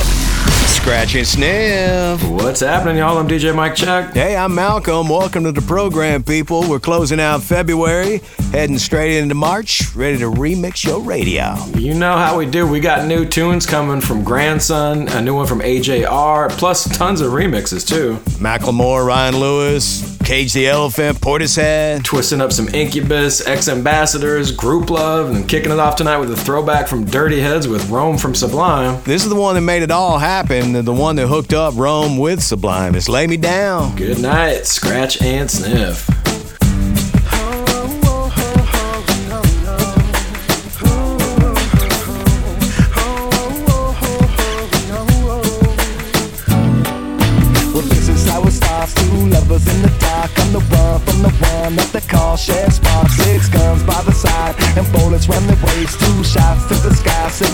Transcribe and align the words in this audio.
Scratch 0.00 1.14
and 1.14 1.26
sniff. 1.26 2.22
What's 2.28 2.60
happening, 2.60 2.98
y'all? 2.98 3.18
I'm 3.18 3.28
DJ 3.28 3.54
Mike 3.54 3.74
Chuck. 3.74 4.12
Hey, 4.14 4.36
I'm 4.36 4.54
Malcolm. 4.54 5.08
Welcome 5.08 5.44
to 5.44 5.52
the 5.52 5.62
program, 5.62 6.22
people. 6.22 6.68
We're 6.68 6.80
closing 6.80 7.20
out 7.20 7.42
February, 7.42 8.22
heading 8.52 8.78
straight 8.78 9.18
into 9.18 9.34
March, 9.34 9.94
ready 9.94 10.18
to 10.18 10.30
remix 10.30 10.84
your 10.84 11.00
radio. 11.00 11.54
You 11.74 11.94
know 11.94 12.16
how 12.16 12.38
we 12.38 12.46
do. 12.46 12.66
We 12.66 12.80
got 12.80 13.06
new 13.06 13.26
tunes 13.26 13.66
coming 13.66 14.00
from 14.00 14.24
Grandson, 14.24 15.08
a 15.08 15.20
new 15.20 15.34
one 15.34 15.46
from 15.46 15.60
AJR, 15.60 16.50
plus 16.52 16.88
tons 16.96 17.20
of 17.20 17.32
remixes, 17.32 17.86
too. 17.86 18.16
Macklemore, 18.40 19.06
Ryan 19.06 19.38
Lewis, 19.38 20.17
Cage 20.28 20.52
the 20.52 20.68
Elephant, 20.68 21.18
Portishead. 21.22 22.04
Twisting 22.04 22.42
up 22.42 22.52
some 22.52 22.68
Incubus, 22.68 23.46
X 23.46 23.66
Ambassadors, 23.66 24.54
Grouplove, 24.54 25.34
and 25.34 25.48
kicking 25.48 25.72
it 25.72 25.78
off 25.78 25.96
tonight 25.96 26.18
with 26.18 26.30
a 26.30 26.36
throwback 26.36 26.86
from 26.86 27.06
Dirty 27.06 27.40
Heads 27.40 27.66
with 27.66 27.88
Rome 27.88 28.18
from 28.18 28.34
Sublime. 28.34 29.02
This 29.04 29.22
is 29.24 29.30
the 29.30 29.36
one 29.36 29.54
that 29.54 29.62
made 29.62 29.82
it 29.82 29.90
all 29.90 30.18
happen, 30.18 30.84
the 30.84 30.92
one 30.92 31.16
that 31.16 31.28
hooked 31.28 31.54
up 31.54 31.72
Rome 31.78 32.18
with 32.18 32.42
Sublime. 32.42 32.94
It's 32.94 33.08
Lay 33.08 33.26
Me 33.26 33.38
Down. 33.38 33.96
Good 33.96 34.20
night, 34.20 34.66
Scratch 34.66 35.22
and 35.22 35.50
Sniff. 35.50 36.06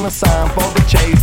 a 0.06 0.10
sign 0.10 0.48
for 0.50 0.60
the 0.74 0.84
chase. 0.86 1.13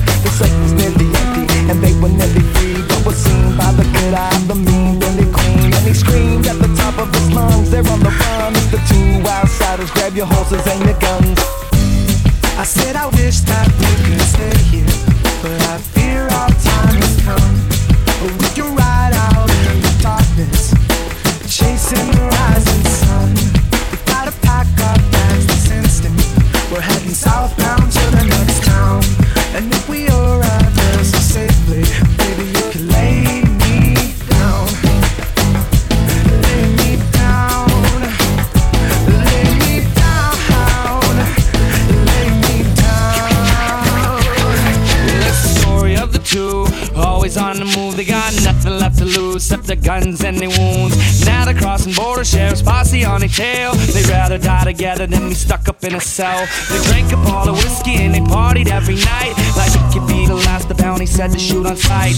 cell. 56.03 56.47
They 56.69 56.81
drank 56.89 57.13
up 57.13 57.25
all 57.28 57.45
the 57.45 57.53
whiskey 57.53 57.95
and 57.95 58.13
they 58.13 58.19
partied 58.19 58.69
every 58.69 58.95
night. 58.95 59.34
Like 59.57 59.73
it 59.73 59.85
could 59.94 60.07
be 60.07 60.25
the 60.25 60.35
last 60.35 60.67
the 60.67 60.75
bounty 60.75 61.06
said 61.06 61.31
to 61.31 61.39
shoot 61.39 61.66
on 61.66 61.78
sight. 61.78 62.16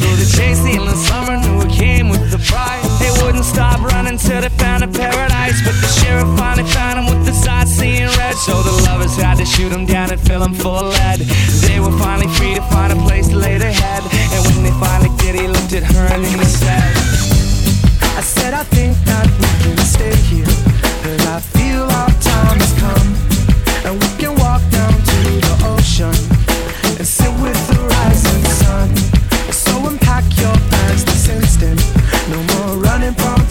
running 33.04 33.16
from 33.16 33.43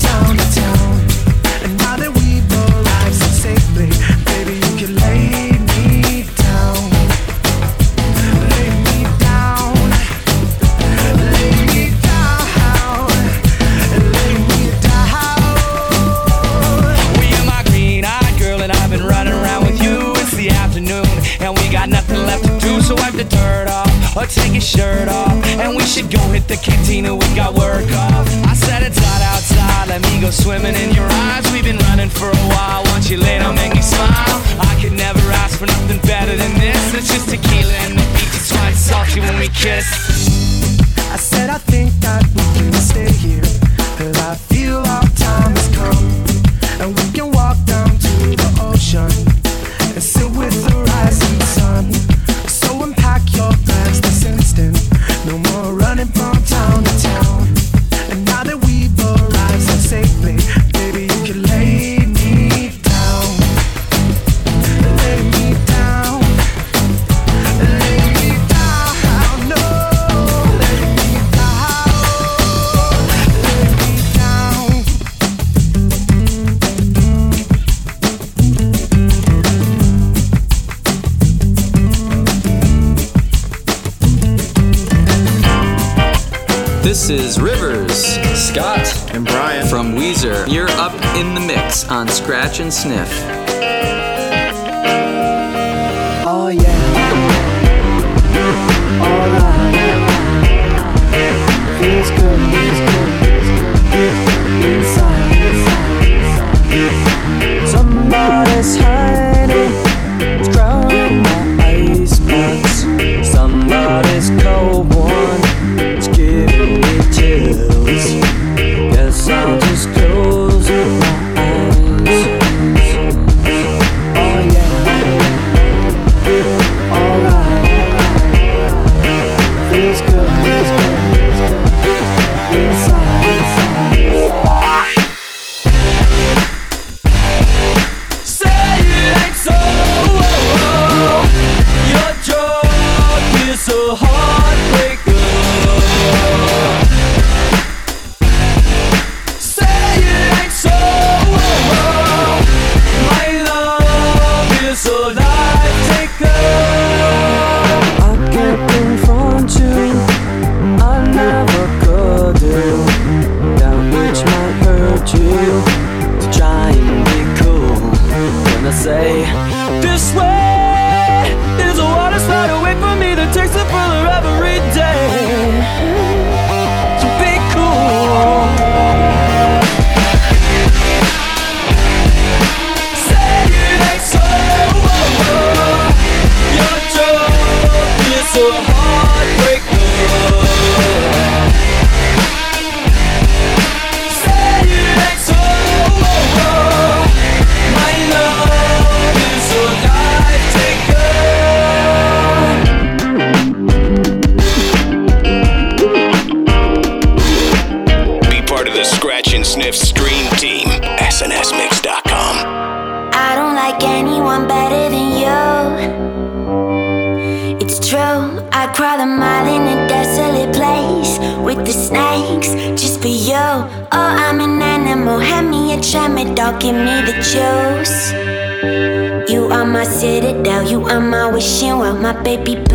baby 232.24 232.71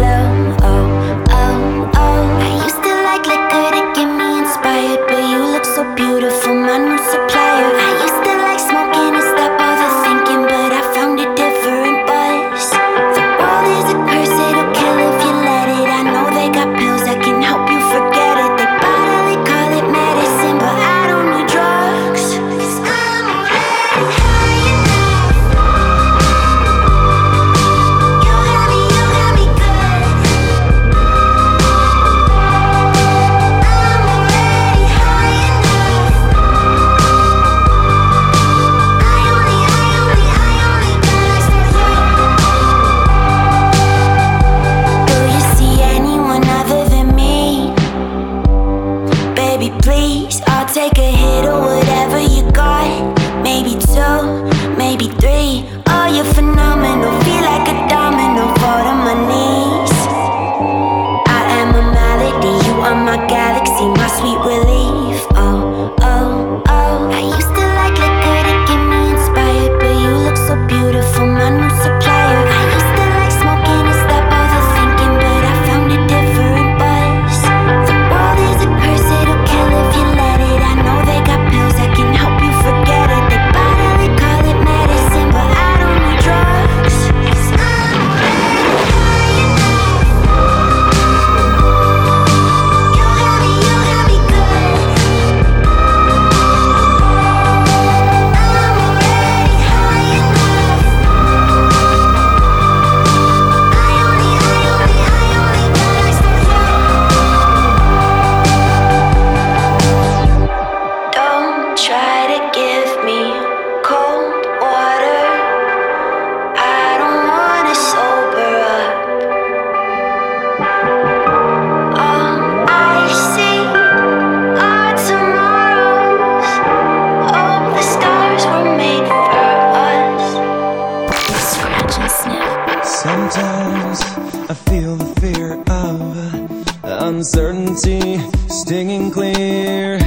empty, 137.68 138.20
stinging 138.48 139.12
clear. 139.12 139.98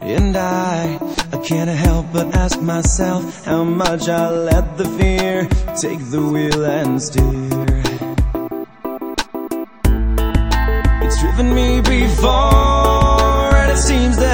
And 0.00 0.36
I, 0.36 0.98
I 1.32 1.36
can't 1.44 1.70
help 1.70 2.06
but 2.12 2.34
ask 2.34 2.60
myself 2.60 3.44
how 3.44 3.62
much 3.64 4.08
I 4.08 4.30
let 4.30 4.76
the 4.76 4.86
fear 4.98 5.46
take 5.76 6.00
the 6.10 6.22
wheel 6.32 6.64
and 6.64 7.00
steer. 7.00 7.82
It's 11.04 11.20
driven 11.20 11.54
me 11.54 11.80
before, 11.80 13.54
and 13.62 13.70
it 13.70 13.78
seems 13.78 14.16
that. 14.16 14.27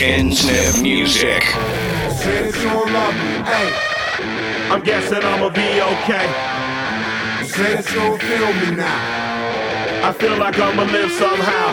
Scratch 0.00 0.18
and 0.18 0.34
sniff 0.34 0.82
music. 0.82 1.42
Since 2.22 2.56
you 2.62 2.70
love 2.70 3.14
me, 3.14 3.32
hey, 3.44 3.70
I'm 4.70 4.82
guessing 4.82 5.22
I'ma 5.22 5.48
be 5.50 5.80
okay. 5.80 6.26
Since 7.44 7.92
you 7.92 8.18
feel 8.18 8.52
me 8.60 8.76
now, 8.76 10.08
I 10.08 10.12
feel 10.12 10.36
like 10.38 10.58
I'ma 10.58 10.84
live 10.84 11.10
somehow. 11.12 11.68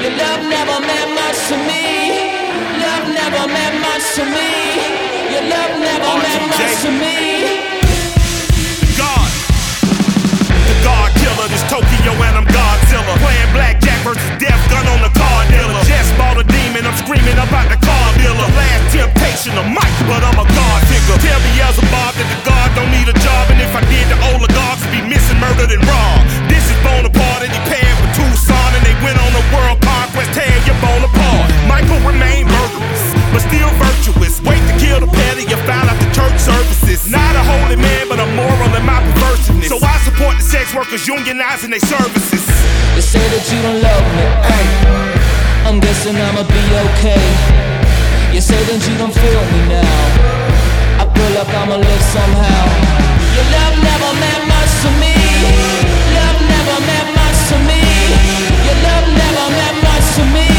Your 0.00 0.12
love 0.16 0.42
never 0.48 0.80
meant 0.80 1.10
much 1.14 1.38
to 1.48 1.56
me. 1.56 1.84
Love 2.84 3.08
never 3.08 3.44
meant 3.48 3.76
much 3.80 4.04
to 4.16 4.24
me. 4.24 4.50
Your 5.32 5.44
love 5.48 5.74
never 5.80 6.12
meant 6.24 6.44
much 6.52 6.74
to 6.84 6.90
me. 6.90 7.16
God. 8.98 9.30
The 10.68 10.76
God 10.84 11.10
killer, 11.16 11.48
this 11.48 11.64
Tokyo 11.70 12.12
and 12.12 12.36
I'm 12.38 12.53
Godzilla. 12.94 13.18
Playing 13.18 13.52
blackjack 13.52 14.00
versus 14.06 14.22
death 14.38 14.62
gun 14.70 14.86
on 14.86 15.02
the 15.02 15.10
card 15.18 15.48
dealer. 15.50 15.82
Just 15.84 16.14
bought 16.16 16.38
a 16.38 16.44
demon, 16.46 16.86
I'm 16.86 16.94
screaming 16.94 17.34
about 17.34 17.66
the 17.66 17.78
car 17.82 18.08
dealer. 18.14 18.46
Last 18.54 18.94
temptation 18.94 19.58
of 19.58 19.66
Mike, 19.66 19.98
but 20.06 20.22
I'm 20.22 20.38
a 20.38 20.46
God 20.46 20.80
figure. 20.86 21.18
Tell 21.18 21.42
as 21.64 21.78
Bob 21.90 22.14
that 22.14 22.28
the 22.30 22.40
God 22.46 22.68
don't 22.78 22.90
need 22.94 23.08
a 23.08 23.16
job, 23.18 23.50
and 23.50 23.58
if 23.58 23.72
I 23.74 23.82
did, 23.90 24.06
the 24.06 24.18
oligarchs 24.30 24.86
be 24.94 25.00
missing, 25.02 25.38
murdered, 25.40 25.72
and 25.74 25.82
robbed. 25.82 26.28
This 26.46 26.62
is 26.70 26.78
Bonaparte, 26.86 27.48
and 27.48 27.52
he 27.52 27.60
paired 27.66 27.96
with 27.98 28.12
Tucson, 28.14 28.70
and 28.78 28.82
they 28.86 28.94
went 29.02 29.18
on 29.18 29.32
a 29.34 29.44
world 29.50 29.80
conquest, 29.82 30.30
tear 30.36 30.54
your 30.62 30.78
bone 30.78 31.02
apart. 31.02 31.50
Michael 31.66 31.98
remained 32.06 32.46
murderous, 32.46 33.04
but 33.34 33.42
still 33.42 33.66
virtuous. 33.82 34.38
Wait 34.46 34.62
to 34.70 34.74
kill 34.78 35.02
the 35.02 35.10
petty, 35.10 35.42
you 35.50 35.58
found 35.66 35.90
out 35.90 35.98
the 35.98 36.06
church 36.14 36.38
services. 36.38 37.10
Not 37.10 37.34
a 37.34 37.42
holy 37.42 37.74
man, 37.74 38.06
but 38.06 38.22
a 38.22 38.28
moral 38.38 38.70
in 38.78 38.86
my 38.86 39.02
perverseness. 39.02 39.66
So 39.66 39.82
I 39.82 39.98
support 40.06 40.38
the 40.38 40.46
sex 40.46 40.70
workers 40.70 41.02
unionizing 41.10 41.74
their 41.74 41.82
services. 41.82 42.46
You 42.94 43.02
say 43.02 43.24
that 43.34 43.44
you 43.50 43.58
don't 43.66 43.82
love 43.82 44.06
me. 44.14 44.26
Hey, 44.46 44.66
I'm 45.66 45.82
guessing 45.82 46.14
I'ma 46.14 46.46
be 46.46 46.64
okay. 46.86 47.26
You 48.30 48.40
say 48.40 48.60
that 48.70 48.80
you 48.86 48.94
don't 49.02 49.14
feel 49.14 49.42
me 49.50 49.60
now. 49.66 51.02
I 51.02 51.04
feel 51.10 51.30
like 51.34 51.50
I'ma 51.58 51.76
live 51.82 52.04
somehow. 52.14 52.64
Your 53.34 53.46
love 53.50 53.76
never 53.82 54.10
meant 54.22 54.44
much 54.46 54.72
to 54.86 54.90
me. 55.02 55.14
Love 56.14 56.38
never 56.38 56.76
meant 56.86 57.10
much 57.18 57.38
to 57.50 57.56
me. 57.66 57.82
Your 58.62 58.78
love 58.86 59.06
never 59.10 59.46
meant 59.58 59.78
much 59.82 60.06
to 60.22 60.24
me. 60.30 60.53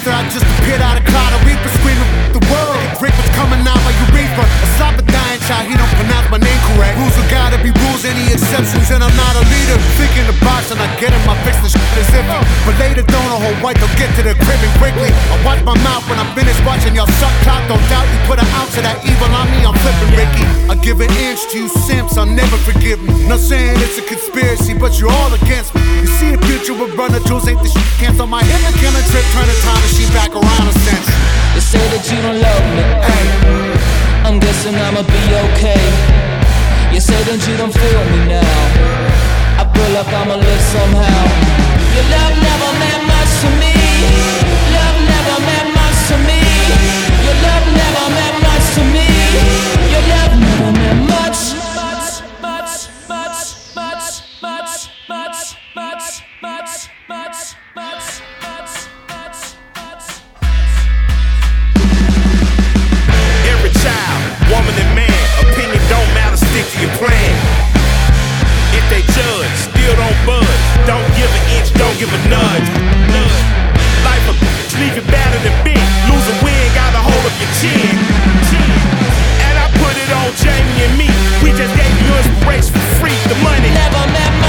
Ether, 0.00 0.16
I 0.16 0.24
just 0.32 0.48
appeared 0.56 0.80
out 0.80 0.96
of 0.96 1.04
cloud. 1.04 1.30
A 1.36 1.38
reaper 1.44 1.68
screaming 1.80 2.08
the 2.32 2.40
world. 2.48 2.80
Rick 3.00 3.12
was 3.16 3.28
coming 3.36 3.60
out 3.68 3.80
my 3.84 3.92
urethra. 4.08 4.44
A 4.44 4.68
slap 4.76 4.96
a 4.96 5.04
dying 5.04 5.40
child, 5.44 5.68
he 5.68 5.76
don't 5.76 5.94
pronounce 6.00 6.28
my 6.32 6.40
name 6.40 6.60
correct. 6.72 6.96
Rules 6.96 7.16
are 7.20 7.28
gotta 7.28 7.60
be 7.60 7.70
rules, 7.84 8.04
any 8.04 8.32
exceptions, 8.32 8.88
and 8.88 9.04
I'm 9.04 9.12
not 9.16 9.36
a 9.36 9.44
leader. 9.44 9.76
Thinking 10.00 10.24
the 10.24 10.36
box 10.40 10.72
and 10.72 10.80
I 10.80 10.88
get 10.96 11.12
in 11.12 11.20
my 11.28 11.36
fix 11.44 11.60
the 11.60 11.68
shit 11.68 12.00
as 12.00 12.08
iffy. 12.16 12.40
But 12.64 12.80
later, 12.80 13.04
don't 13.04 13.28
a 13.28 13.38
whole 13.40 13.58
white, 13.60 13.76
they'll 13.76 13.96
get 14.00 14.08
to 14.16 14.22
the 14.24 14.34
crib 14.40 14.60
and 14.60 14.74
quickly. 14.80 15.12
I 15.12 15.36
watch 15.44 15.60
my 15.64 15.76
mouth 15.84 16.04
when 16.08 16.16
I'm 16.16 16.32
finished 16.32 16.60
watching 16.64 16.96
y'all 16.96 17.10
suck 17.20 17.34
clock. 17.44 17.60
Don't 17.68 17.82
doubt 17.92 18.08
you 18.08 18.18
put 18.24 18.40
an 18.40 18.48
ounce 18.56 18.76
of 18.80 18.84
that 18.88 19.04
evil 19.04 19.28
on 19.28 19.46
me, 19.52 19.64
I'm 19.68 19.76
flipping 19.84 20.12
Ricky. 20.16 20.44
I 20.72 20.74
give 20.80 21.00
an 21.04 21.12
inch 21.28 21.44
to 21.52 21.66
you 21.66 21.68
simps, 21.68 22.16
I'll 22.16 22.28
never 22.28 22.56
forgive 22.64 23.02
me. 23.04 23.12
Not 23.28 23.40
saying 23.40 23.76
it's 23.84 23.98
a 24.00 24.04
conspiracy, 24.06 24.72
but 24.72 24.96
you're 24.96 25.12
all 25.12 25.32
against 25.34 25.74
me. 25.74 25.82
You 26.00 26.08
see 26.08 26.30
the 26.32 26.40
future 26.46 26.74
with 26.74 26.94
runner 26.96 27.20
jewels, 27.28 27.48
ain't 27.48 27.60
the 27.60 27.68
shit 27.68 27.90
cancel 28.00 28.26
my 28.26 28.40
the 28.40 28.72
killing 28.80 29.06
trip, 29.12 29.24
turn 29.36 29.44
the 29.44 29.56
time 29.60 29.89
machine 29.90 30.12
back 30.14 30.30
around 30.30 30.66
a 30.70 30.74
sense. 30.86 31.08
You 31.54 31.60
say 31.60 31.82
that 31.90 32.02
you 32.06 32.18
don't 32.22 32.38
love 32.38 32.64
me. 32.78 32.82
Hey, 33.02 33.26
I'm 34.22 34.38
guessing 34.38 34.74
I'ma 34.74 35.02
be 35.02 35.22
okay. 35.50 35.82
You 36.94 37.00
say 37.00 37.18
that 37.26 37.40
you 37.46 37.54
don't 37.58 37.74
feel 37.74 38.02
me 38.14 38.20
now. 38.30 38.54
I 39.58 39.66
feel 39.66 39.90
like 39.90 40.10
I'ma 40.14 40.36
live 40.38 40.62
somehow. 40.70 41.22
Your 41.94 42.06
love 42.06 42.34
never 42.38 42.70
meant 42.78 43.02
much 43.10 43.32
to 43.42 43.48
me. 43.58 43.74
Love 44.78 44.98
never 45.10 45.36
meant 45.48 45.70
much 45.74 45.98
to 46.10 46.16
me. 46.22 46.38
Your 47.26 47.36
love 47.46 47.66
never 47.74 48.04
meant 48.14 48.38
much 48.46 48.66
to 48.78 48.82
me. 48.94 49.06
Your 49.90 50.04
love 50.06 50.32
never 50.38 50.70
meant. 50.78 51.00
Much, 51.10 51.40
your 66.80 66.90
plan. 66.96 67.36
If 68.72 68.84
they 68.88 69.04
judge, 69.12 69.52
still 69.68 69.94
don't 70.00 70.16
budge. 70.24 70.64
Don't 70.88 71.04
give 71.12 71.28
an 71.28 71.44
inch, 71.60 71.68
don't 71.76 71.96
give 72.00 72.08
a 72.08 72.20
nudge. 72.32 72.68
Nudge. 73.12 73.40
Life 74.00 74.24
a 74.32 74.34
bitch, 74.40 74.72
leave 74.80 74.96
you 74.96 75.04
battered 75.12 75.44
and 75.44 75.58
bent. 75.60 75.84
Lose 76.08 76.26
a 76.32 76.36
win, 76.40 76.64
got 76.72 76.96
a 76.96 77.02
hold 77.04 77.24
of 77.28 77.34
your 77.36 77.52
chin. 77.60 77.94
Chin. 78.48 78.72
And 79.44 79.54
I 79.60 79.68
put 79.76 79.92
it 79.92 80.08
on 80.08 80.32
Jamie 80.40 80.80
and 80.88 80.94
me. 80.96 81.08
We 81.44 81.52
just 81.52 81.76
gave 81.76 81.92
you 82.00 82.10
inspiration 82.16 82.72
for 82.72 82.86
free. 82.96 83.18
The 83.28 83.36
money 83.44 83.68
never 83.76 84.00
much. 84.16 84.39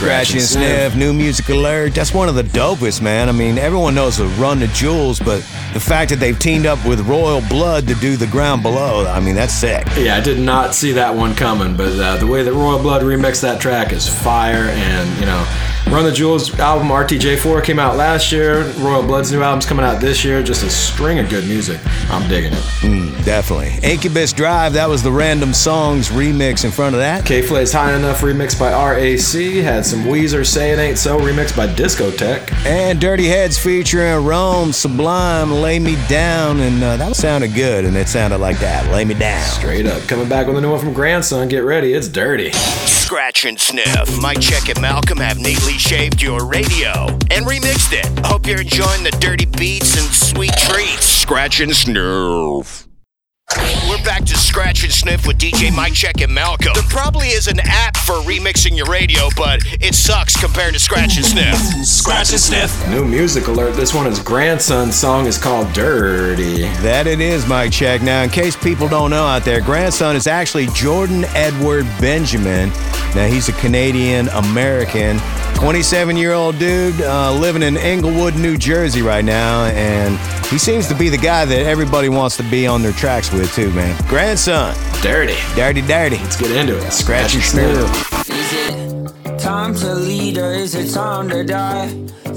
Scratch 0.00 0.32
and 0.32 0.40
sniff, 0.40 0.96
new 0.96 1.12
music 1.12 1.46
alert. 1.50 1.94
That's 1.94 2.14
one 2.14 2.30
of 2.30 2.34
the 2.34 2.42
dopest, 2.42 3.02
man. 3.02 3.28
I 3.28 3.32
mean, 3.32 3.58
everyone 3.58 3.94
knows 3.94 4.16
the 4.16 4.24
Run 4.40 4.58
the 4.58 4.66
Jewels, 4.68 5.18
but 5.18 5.40
the 5.74 5.78
fact 5.78 6.08
that 6.08 6.16
they've 6.16 6.38
teamed 6.38 6.64
up 6.64 6.82
with 6.86 7.00
Royal 7.00 7.42
Blood 7.50 7.86
to 7.88 7.94
do 7.96 8.16
the 8.16 8.26
ground 8.26 8.62
below, 8.62 9.06
I 9.06 9.20
mean, 9.20 9.34
that's 9.34 9.52
sick. 9.52 9.86
Yeah, 9.98 10.16
I 10.16 10.20
did 10.22 10.38
not 10.38 10.74
see 10.74 10.92
that 10.92 11.14
one 11.14 11.34
coming, 11.34 11.76
but 11.76 11.92
uh, 12.00 12.16
the 12.16 12.26
way 12.26 12.42
that 12.42 12.54
Royal 12.54 12.78
Blood 12.78 13.02
remixed 13.02 13.42
that 13.42 13.60
track 13.60 13.92
is 13.92 14.08
fire. 14.08 14.70
And, 14.70 15.20
you 15.20 15.26
know, 15.26 15.44
Run 15.90 16.04
the 16.04 16.12
Jewels 16.12 16.56
album 16.60 16.86
RTJ4 16.86 17.64
came 17.64 17.80
out 17.80 17.96
last 17.96 18.30
year. 18.30 18.62
Royal 18.74 19.02
Blood's 19.02 19.32
new 19.32 19.42
album's 19.42 19.66
coming 19.66 19.84
out 19.84 20.00
this 20.00 20.24
year. 20.24 20.40
Just 20.40 20.62
a 20.62 20.70
string 20.70 21.18
of 21.18 21.28
good 21.28 21.44
music. 21.48 21.80
I'm 22.10 22.28
digging 22.28 22.52
it. 22.52 22.62
Mm, 22.82 23.24
definitely. 23.24 23.72
Incubus 23.82 24.32
Drive, 24.32 24.72
that 24.74 24.88
was 24.88 25.02
the 25.02 25.10
Random 25.10 25.52
Songs 25.52 26.10
remix 26.10 26.64
in 26.64 26.70
front 26.70 26.94
of 26.94 27.00
that. 27.00 27.26
K 27.26 27.42
Flay's 27.42 27.72
High 27.72 27.96
Enough 27.96 28.20
remix 28.20 28.56
by 28.56 28.70
RAC. 28.70 29.64
Had 29.64 29.84
some 29.84 30.04
Weezer 30.04 30.46
Say 30.46 30.70
It 30.70 30.78
Ain't 30.78 30.96
So 30.96 31.18
remix 31.18 31.56
by 31.56 31.66
Discotech. 31.66 32.52
And 32.64 33.00
Dirty 33.00 33.26
Heads 33.26 33.58
featuring 33.58 34.24
Rome 34.24 34.72
Sublime, 34.72 35.50
Lay 35.50 35.80
Me 35.80 35.96
Down. 36.08 36.60
And 36.60 36.80
uh, 36.84 36.98
that 36.98 37.16
sounded 37.16 37.52
good, 37.52 37.84
and 37.84 37.96
it 37.96 38.06
sounded 38.06 38.38
like 38.38 38.60
that. 38.60 38.88
Lay 38.92 39.04
Me 39.04 39.14
Down. 39.14 39.42
Straight 39.42 39.86
up. 39.86 40.00
Coming 40.02 40.28
back 40.28 40.46
with 40.46 40.56
a 40.56 40.60
new 40.60 40.70
one 40.70 40.78
from 40.78 40.92
Grandson. 40.92 41.48
Get 41.48 41.64
ready, 41.64 41.94
it's 41.94 42.06
dirty. 42.06 42.52
Scratch 42.52 43.44
and 43.44 43.58
sniff. 43.60 44.22
Mike 44.22 44.40
Check 44.40 44.68
and 44.68 44.80
Malcolm 44.80 45.18
have 45.18 45.40
neatly 45.40 45.79
shaved 45.80 46.20
your 46.20 46.44
radio 46.44 47.06
and 47.30 47.46
remixed 47.46 47.92
it. 47.92 48.06
Hope 48.26 48.46
you're 48.46 48.60
enjoying 48.60 49.02
the 49.02 49.10
dirty 49.18 49.46
beats 49.46 49.96
and 49.96 50.14
sweet 50.14 50.52
treats. 50.58 51.06
Scratch 51.06 51.60
and 51.60 51.74
sniff. 51.74 52.89
We're 53.56 54.02
back 54.04 54.24
to 54.26 54.36
Scratch 54.36 54.84
and 54.84 54.92
Sniff 54.92 55.26
with 55.26 55.38
DJ 55.38 55.74
Mike 55.74 55.92
Check 55.92 56.20
and 56.20 56.32
Malcolm. 56.32 56.72
There 56.74 56.84
probably 56.84 57.28
is 57.28 57.48
an 57.48 57.58
app 57.64 57.96
for 57.96 58.14
remixing 58.20 58.76
your 58.76 58.86
radio, 58.86 59.28
but 59.36 59.60
it 59.80 59.94
sucks 59.94 60.40
compared 60.40 60.74
to 60.74 60.80
Scratch 60.80 61.16
and 61.16 61.26
Sniff. 61.26 61.56
Scratch 61.84 62.30
and 62.30 62.38
Sniff. 62.38 62.88
New 62.88 63.04
music 63.04 63.48
alert. 63.48 63.74
This 63.74 63.92
one 63.92 64.06
is 64.06 64.20
Grandson's 64.20 64.94
song 64.94 65.26
is 65.26 65.36
called 65.36 65.72
Dirty. 65.72 66.62
That 66.82 67.08
it 67.08 67.20
is, 67.20 67.48
Mike 67.48 67.72
Check. 67.72 68.02
Now, 68.02 68.22
in 68.22 68.30
case 68.30 68.56
people 68.56 68.88
don't 68.88 69.10
know 69.10 69.26
out 69.26 69.44
there, 69.44 69.60
grandson 69.60 70.14
is 70.14 70.28
actually 70.28 70.66
Jordan 70.68 71.24
Edward 71.34 71.86
Benjamin. 72.00 72.68
Now, 73.16 73.26
he's 73.26 73.48
a 73.48 73.52
Canadian 73.54 74.28
American, 74.28 75.18
27 75.54 76.16
year 76.16 76.32
old 76.32 76.58
dude 76.60 77.00
uh, 77.00 77.32
living 77.34 77.62
in 77.62 77.76
Englewood, 77.76 78.36
New 78.36 78.56
Jersey 78.56 79.02
right 79.02 79.24
now. 79.24 79.64
And 79.64 80.16
he 80.50 80.58
seems 80.58 80.88
to 80.88 80.96
be 80.96 81.08
the 81.08 81.18
guy 81.18 81.44
that 81.44 81.66
everybody 81.66 82.08
wants 82.08 82.36
to 82.38 82.42
be 82.44 82.66
on 82.66 82.82
their 82.82 82.92
tracks 82.92 83.32
with, 83.32 83.39
it 83.40 83.50
too, 83.50 83.70
man. 83.72 83.96
Grandson. 84.08 84.74
Dirty. 85.02 85.36
Dirty, 85.54 85.82
dirty. 85.82 86.18
Let's 86.18 86.36
get 86.36 86.50
into 86.50 86.76
it. 86.76 86.90
Scratch 86.90 87.34
your 87.34 87.42
snoot. 87.42 87.88
Time 89.40 89.74
to 89.74 89.94
lead 89.94 90.38
or 90.38 90.52
is 90.52 90.74
it 90.74 90.92
time 90.92 91.28
to 91.30 91.42
die? 91.44 91.88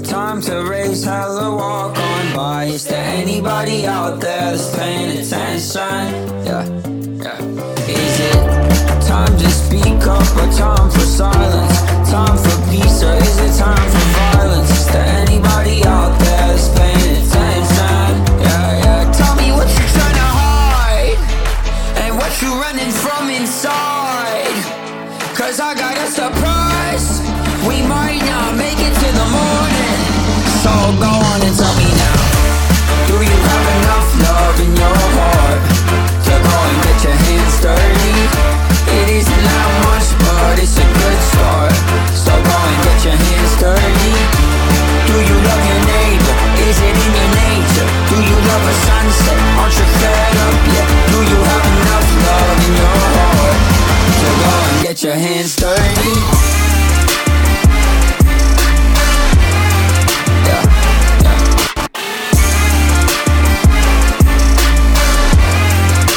Time 0.04 0.40
to 0.42 0.64
raise 0.64 1.04
hell 1.04 1.38
or 1.38 1.56
walk 1.56 1.96
on 1.98 2.36
by. 2.36 2.64
Is 2.64 2.86
there 2.86 3.04
anybody 3.16 3.86
out 3.86 4.20
there 4.20 4.52
that's 4.52 4.74
paying 4.76 5.18
attention? 5.18 6.44
Yeah, 6.44 6.64
yeah. 7.22 7.38
Is 7.88 8.20
it 8.20 9.02
time 9.06 9.36
to 9.36 9.50
speak 9.50 10.06
up 10.06 10.36
or 10.36 10.50
time 10.52 10.90
for 10.90 11.00
silence? 11.00 11.80
Time 12.10 12.36
for 12.38 12.70
peace 12.70 13.02
or 13.02 13.14
is 13.14 13.38
it 13.40 13.58
time 13.58 13.90
for 13.90 14.06
violence? 14.18 14.70
Is 14.70 14.86
there 14.92 15.04
anybody 15.26 15.84
out 15.84 16.18
there 16.20 16.48
that's 16.48 16.68
paying 16.78 16.93
Cause 25.54 25.70
I 25.70 25.74
got 25.78 25.94
a 25.94 26.10
surprise. 26.10 27.22
We 27.62 27.78
might 27.86 28.18
not 28.26 28.58
make 28.58 28.74
it 28.74 28.90
to 28.90 29.08
the 29.14 29.28
morning. 29.30 30.02
So 30.66 30.74
go 30.98 31.06
on 31.06 31.38
and 31.46 31.54
tell 31.54 31.70
me 31.78 31.86
now. 31.94 32.18
Do 33.06 33.22
you 33.22 33.38
have 33.38 33.66
enough 33.78 34.08
love 34.26 34.56
in 34.58 34.74
your 34.74 34.98
heart 35.14 35.62
to 36.26 36.34
go 36.42 36.56
and 36.58 36.78
get 36.82 36.98
your 37.06 37.14
hands 37.14 37.54
dirty? 37.62 38.18
It 38.98 39.06
isn't 39.22 39.42
that 39.46 39.70
much, 39.86 40.08
but 40.26 40.58
it's 40.58 40.74
a 40.74 40.88
good 40.90 41.20
start. 41.22 41.74
So 42.18 42.34
go 42.34 42.56
and 42.58 42.78
get 42.90 42.98
your 43.06 43.14
hands 43.14 43.54
dirty. 43.54 44.14
Do 45.06 45.16
you 45.22 45.36
love 45.38 45.62
your 45.70 45.82
neighbor? 45.86 46.34
Is 46.66 46.82
it 46.82 46.94
in 46.98 47.10
your 47.14 47.30
nature? 47.30 47.88
Do 48.10 48.16
you 48.26 48.36
love 48.42 48.64
a 48.66 48.74
sunset? 48.90 49.33
your 55.04 55.12
hands 55.12 55.54
dirty. 55.56 55.74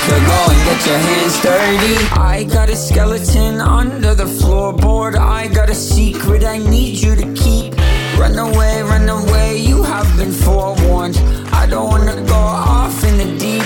Go 0.07 0.39
and 0.49 0.65
get 0.65 0.85
your 0.85 0.97
hands 0.97 1.41
dirty. 1.41 1.95
I 2.13 2.47
got 2.49 2.69
a 2.69 2.75
skeleton 2.77 3.59
under 3.59 4.15
the 4.15 4.23
floorboard. 4.23 5.17
I 5.17 5.49
got 5.49 5.69
a 5.69 5.75
secret 5.75 6.45
I 6.45 6.57
need 6.57 7.01
you 7.01 7.15
to 7.15 7.33
keep. 7.33 7.75
Run 8.17 8.39
away, 8.39 8.83
run 8.83 9.09
away, 9.09 9.57
you 9.57 9.83
have 9.83 10.15
been 10.15 10.31
forewarned. 10.31 11.17
I 11.51 11.67
don't 11.67 11.89
wanna 11.89 12.15
go 12.25 12.35
off 12.35 13.03
in 13.03 13.17
the 13.17 13.37
deep 13.37 13.56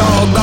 all 0.00 0.37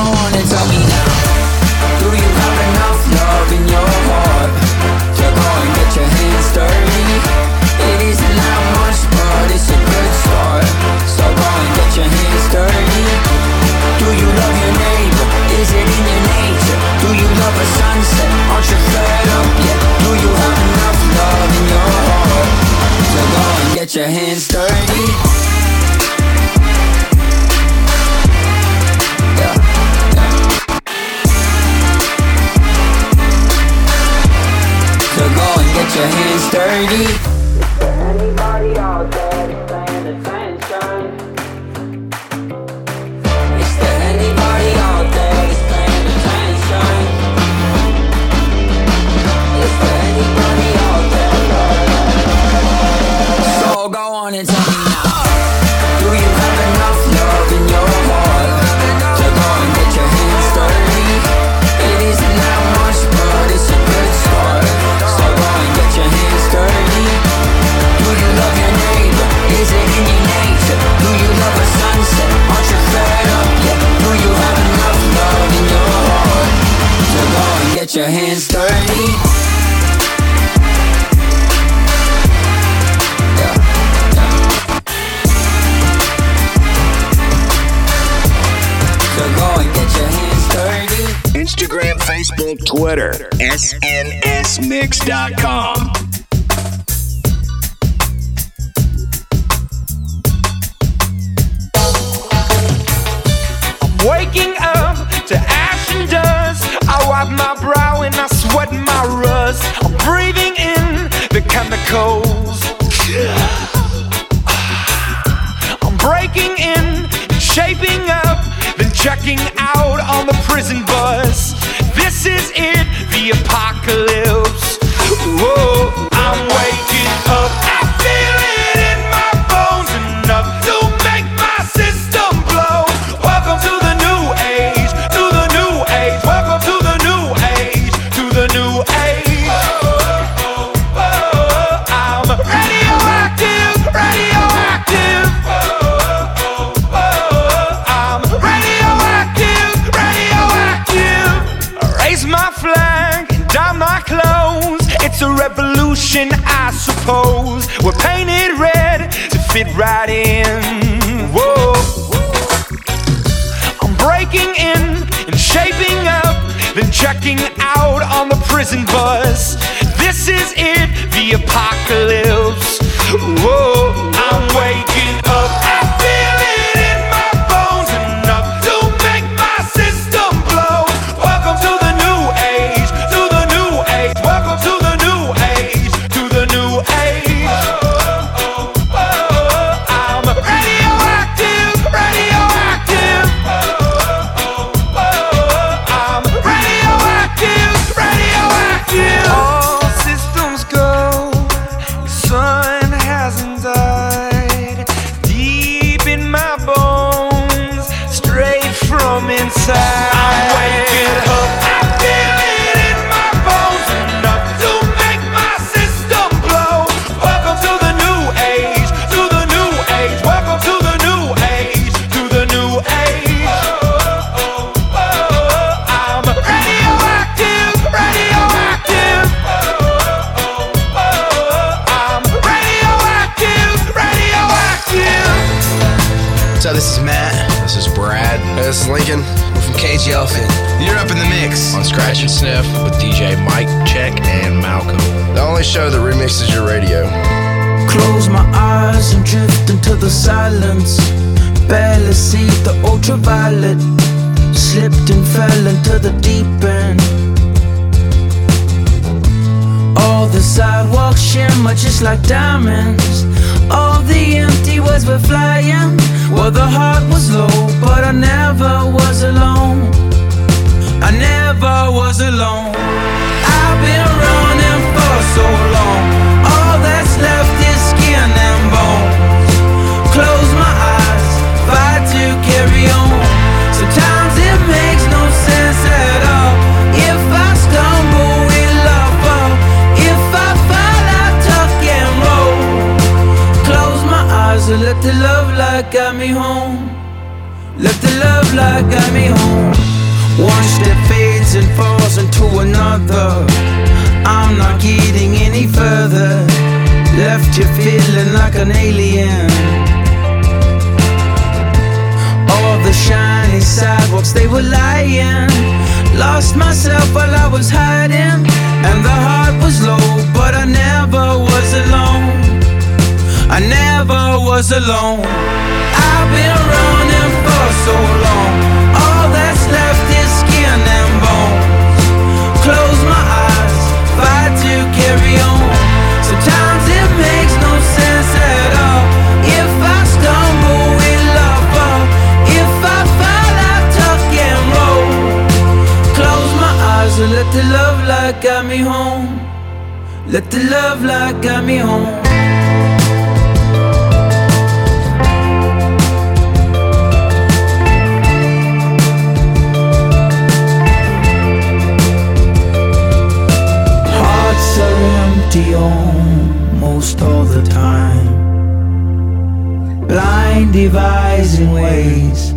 mind 370.56 370.72
devising 370.72 371.70
ways 371.70 372.52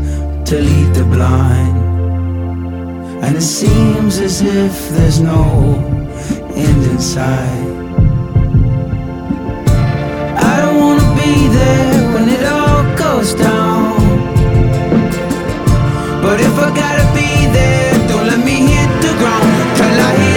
to 0.49 0.55
lead 0.67 0.89
the 0.95 1.03
blind. 1.03 1.77
And 3.23 3.35
it 3.35 3.41
seems 3.41 4.19
as 4.19 4.41
if 4.41 4.73
there's 4.95 5.19
no 5.19 5.43
end 6.55 6.81
in 6.91 6.99
sight. 6.99 7.65
I 10.51 10.55
don't 10.63 10.79
wanna 10.85 11.09
be 11.23 11.35
there 11.59 12.13
when 12.13 12.25
it 12.37 12.43
all 12.57 12.83
goes 13.05 13.33
down. 13.33 13.97
But 16.23 16.37
if 16.47 16.55
I 16.65 16.69
gotta 16.83 17.07
be 17.21 17.31
there, 17.57 17.93
don't 18.09 18.27
let 18.31 18.41
me 18.49 18.57
hit 18.73 18.91
the 19.05 19.13
ground 19.21 19.51
till 19.77 19.97
I 20.11 20.28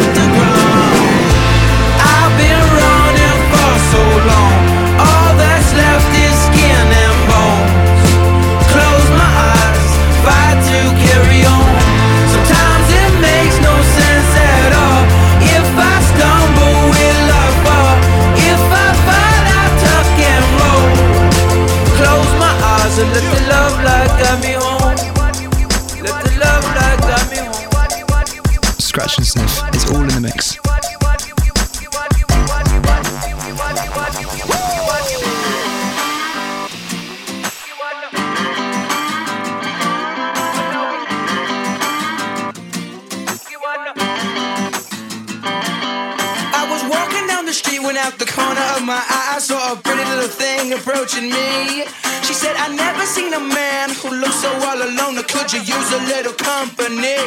me. 51.20 51.84
She 52.24 52.32
said, 52.32 52.56
I 52.56 52.72
never 52.72 53.04
seen 53.04 53.34
a 53.34 53.40
man 53.40 53.90
who 54.00 54.08
looks 54.16 54.40
so 54.40 54.48
all 54.48 54.80
alone. 54.80 55.20
Could 55.28 55.52
you 55.52 55.60
use 55.60 55.88
a 55.92 56.00
little 56.08 56.32
company? 56.32 57.20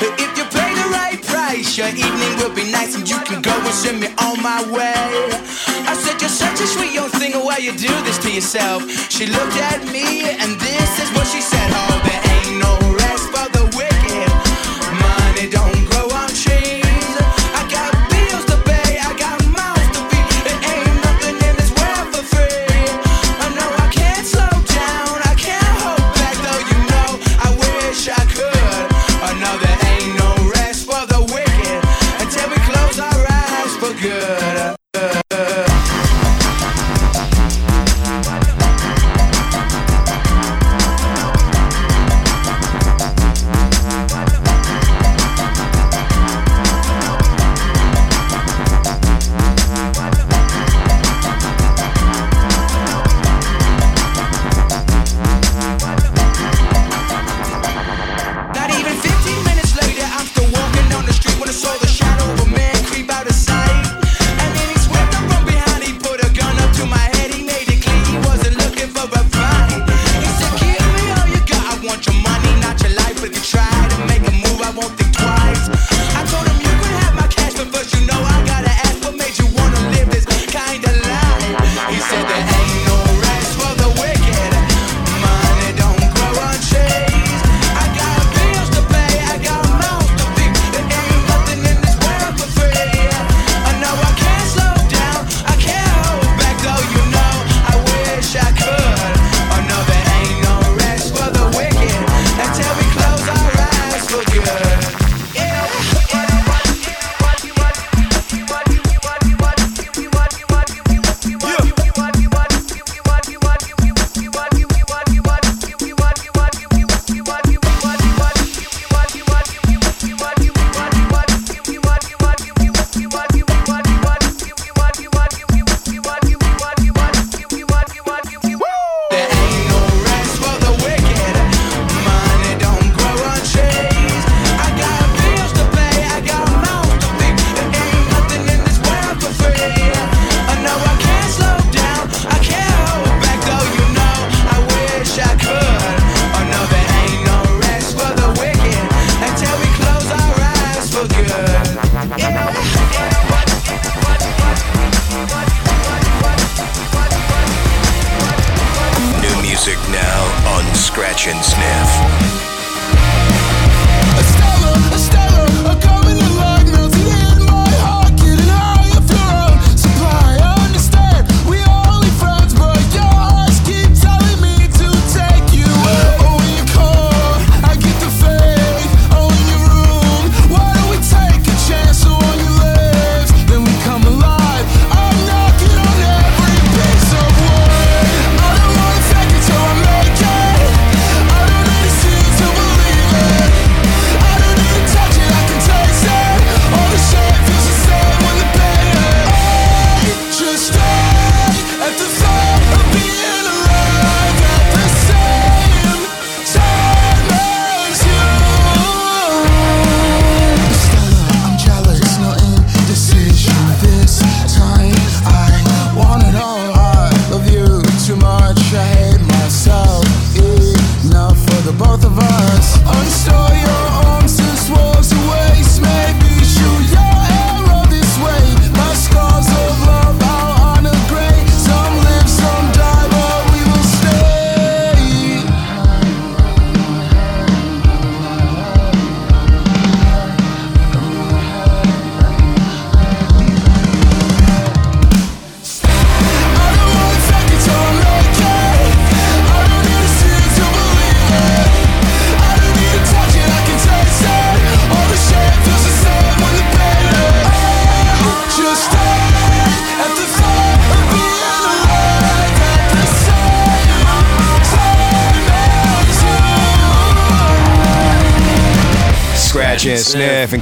If 0.00 0.30
you 0.38 0.44
pay 0.48 0.70
the 0.72 0.88
right 0.88 1.20
price, 1.20 1.76
your 1.76 1.88
evening 1.88 2.32
will 2.40 2.54
be 2.54 2.70
nice 2.72 2.96
and 2.96 3.08
you 3.08 3.18
can 3.28 3.42
go 3.42 3.52
and 3.52 3.74
send 3.74 4.00
me 4.00 4.08
on 4.24 4.40
my 4.40 4.64
way. 4.72 5.28
I 5.84 5.92
said, 5.92 6.20
You're 6.20 6.30
such 6.32 6.60
a 6.60 6.66
sweet 6.66 6.94
young 6.94 7.10
thing, 7.10 7.32
why 7.32 7.58
you 7.58 7.72
do 7.72 7.92
this 8.08 8.18
to 8.24 8.32
yourself? 8.32 8.88
She 9.10 9.26
looked 9.26 9.58
at 9.58 9.84
me 9.92 10.24
and 10.24 10.56
this 10.60 10.90
is 11.02 11.10
what 11.12 11.26
she 11.26 11.40
said, 11.40 11.68
Oh, 11.74 12.00
baby. 12.04 12.13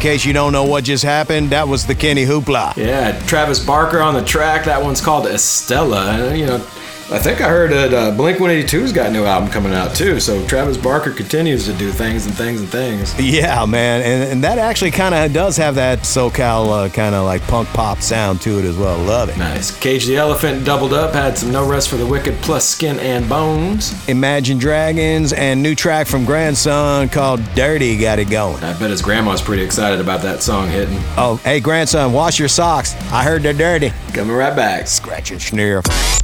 Case 0.02 0.24
you 0.24 0.32
don't 0.32 0.52
know 0.52 0.64
what 0.64 0.82
just 0.82 1.04
happened, 1.04 1.50
that 1.50 1.68
was 1.68 1.86
the 1.86 1.94
KennyHoopla. 1.94 2.76
Yeah, 2.76 3.24
Travis 3.26 3.64
Barker 3.64 4.00
on 4.00 4.14
the 4.14 4.24
track. 4.24 4.64
That 4.64 4.82
one's 4.82 5.00
called 5.00 5.28
Estella. 5.28 6.34
You 6.34 6.46
know, 6.46 6.66
I 7.12 7.18
think 7.18 7.42
I 7.42 7.48
heard 7.48 7.70
that 7.72 7.92
uh, 7.92 8.10
Blink 8.16 8.38
182's 8.38 8.90
got 8.90 9.06
a 9.06 9.10
new 9.10 9.26
album 9.26 9.50
coming 9.50 9.74
out 9.74 9.94
too. 9.94 10.18
So 10.18 10.44
Travis 10.46 10.78
Barker 10.78 11.10
continues 11.10 11.66
to 11.66 11.74
do 11.74 11.90
things 11.90 12.24
and 12.24 12.34
things 12.34 12.60
and 12.60 12.70
things. 12.70 13.20
Yeah, 13.20 13.66
man, 13.66 14.00
and, 14.02 14.32
and 14.32 14.44
that 14.44 14.58
actually 14.58 14.92
kind 14.92 15.14
of 15.14 15.32
does 15.32 15.56
have 15.58 15.74
that 15.74 16.00
SoCal 16.00 16.86
uh, 16.86 16.88
kind 16.88 17.14
of 17.14 17.24
like 17.24 17.42
punk 17.42 17.68
pop 17.68 18.00
sound 18.00 18.40
to 18.42 18.58
it 18.58 18.64
as 18.64 18.76
well. 18.76 18.96
Love 18.98 19.28
it. 19.28 19.36
Nice. 19.36 19.78
Cage 19.78 20.06
the 20.06 20.16
Elephant 20.16 20.64
doubled 20.64 20.94
up, 20.94 21.12
had 21.12 21.36
some 21.36 21.52
No 21.52 21.68
Rest 21.68 21.90
for 21.90 21.96
the 21.96 22.06
Wicked 22.06 22.34
plus 22.36 22.66
Skin 22.66 22.98
and 22.98 23.28
Bones. 23.28 24.08
Imagine 24.08 24.56
Dragons 24.56 25.34
and 25.34 25.62
new 25.62 25.74
track 25.74 26.06
from 26.06 26.24
Grandson 26.24 27.10
called 27.10 27.40
Dirty 27.54 27.98
got 27.98 28.20
it 28.20 28.30
going. 28.30 28.62
I 28.64 28.78
bet 28.78 28.90
his 28.90 29.02
grandma's 29.02 29.42
pretty 29.42 29.62
excited 29.62 30.00
about 30.00 30.22
that 30.22 30.42
song 30.42 30.68
hitting. 30.68 30.98
Oh, 31.16 31.40
hey, 31.44 31.60
grandson, 31.60 32.12
wash 32.12 32.38
your 32.38 32.48
socks. 32.48 32.94
I 33.12 33.22
heard 33.22 33.42
they're 33.42 33.52
dirty. 33.52 33.92
Coming 34.14 34.34
right 34.34 34.56
back. 34.56 34.86
Scratch 34.86 35.30
and 35.30 35.40
sniff. 35.40 36.21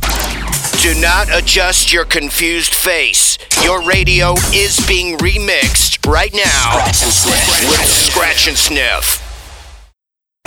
Do 0.80 0.94
not 1.00 1.28
adjust 1.36 1.92
your 1.92 2.04
confused 2.04 2.72
face. 2.72 3.36
Your 3.64 3.82
radio 3.84 4.34
is 4.54 4.78
being 4.86 5.18
remixed 5.18 6.08
right 6.08 6.32
now 6.32 6.86
Scratch 6.92 7.02
and 7.02 7.12
sniff. 7.12 7.68
with 7.68 7.88
Scratch 7.88 8.48
and 8.48 8.56
Sniff. 8.56 9.24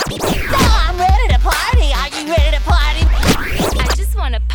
Oh, 0.09 0.87
I'm 0.87 0.97
ready 0.97 1.27
to 1.33 1.39
party. 1.39 1.91
Are 1.93 2.09
you 2.09 2.27
ready 2.31 2.55
to 2.57 2.63
party? 2.63 2.90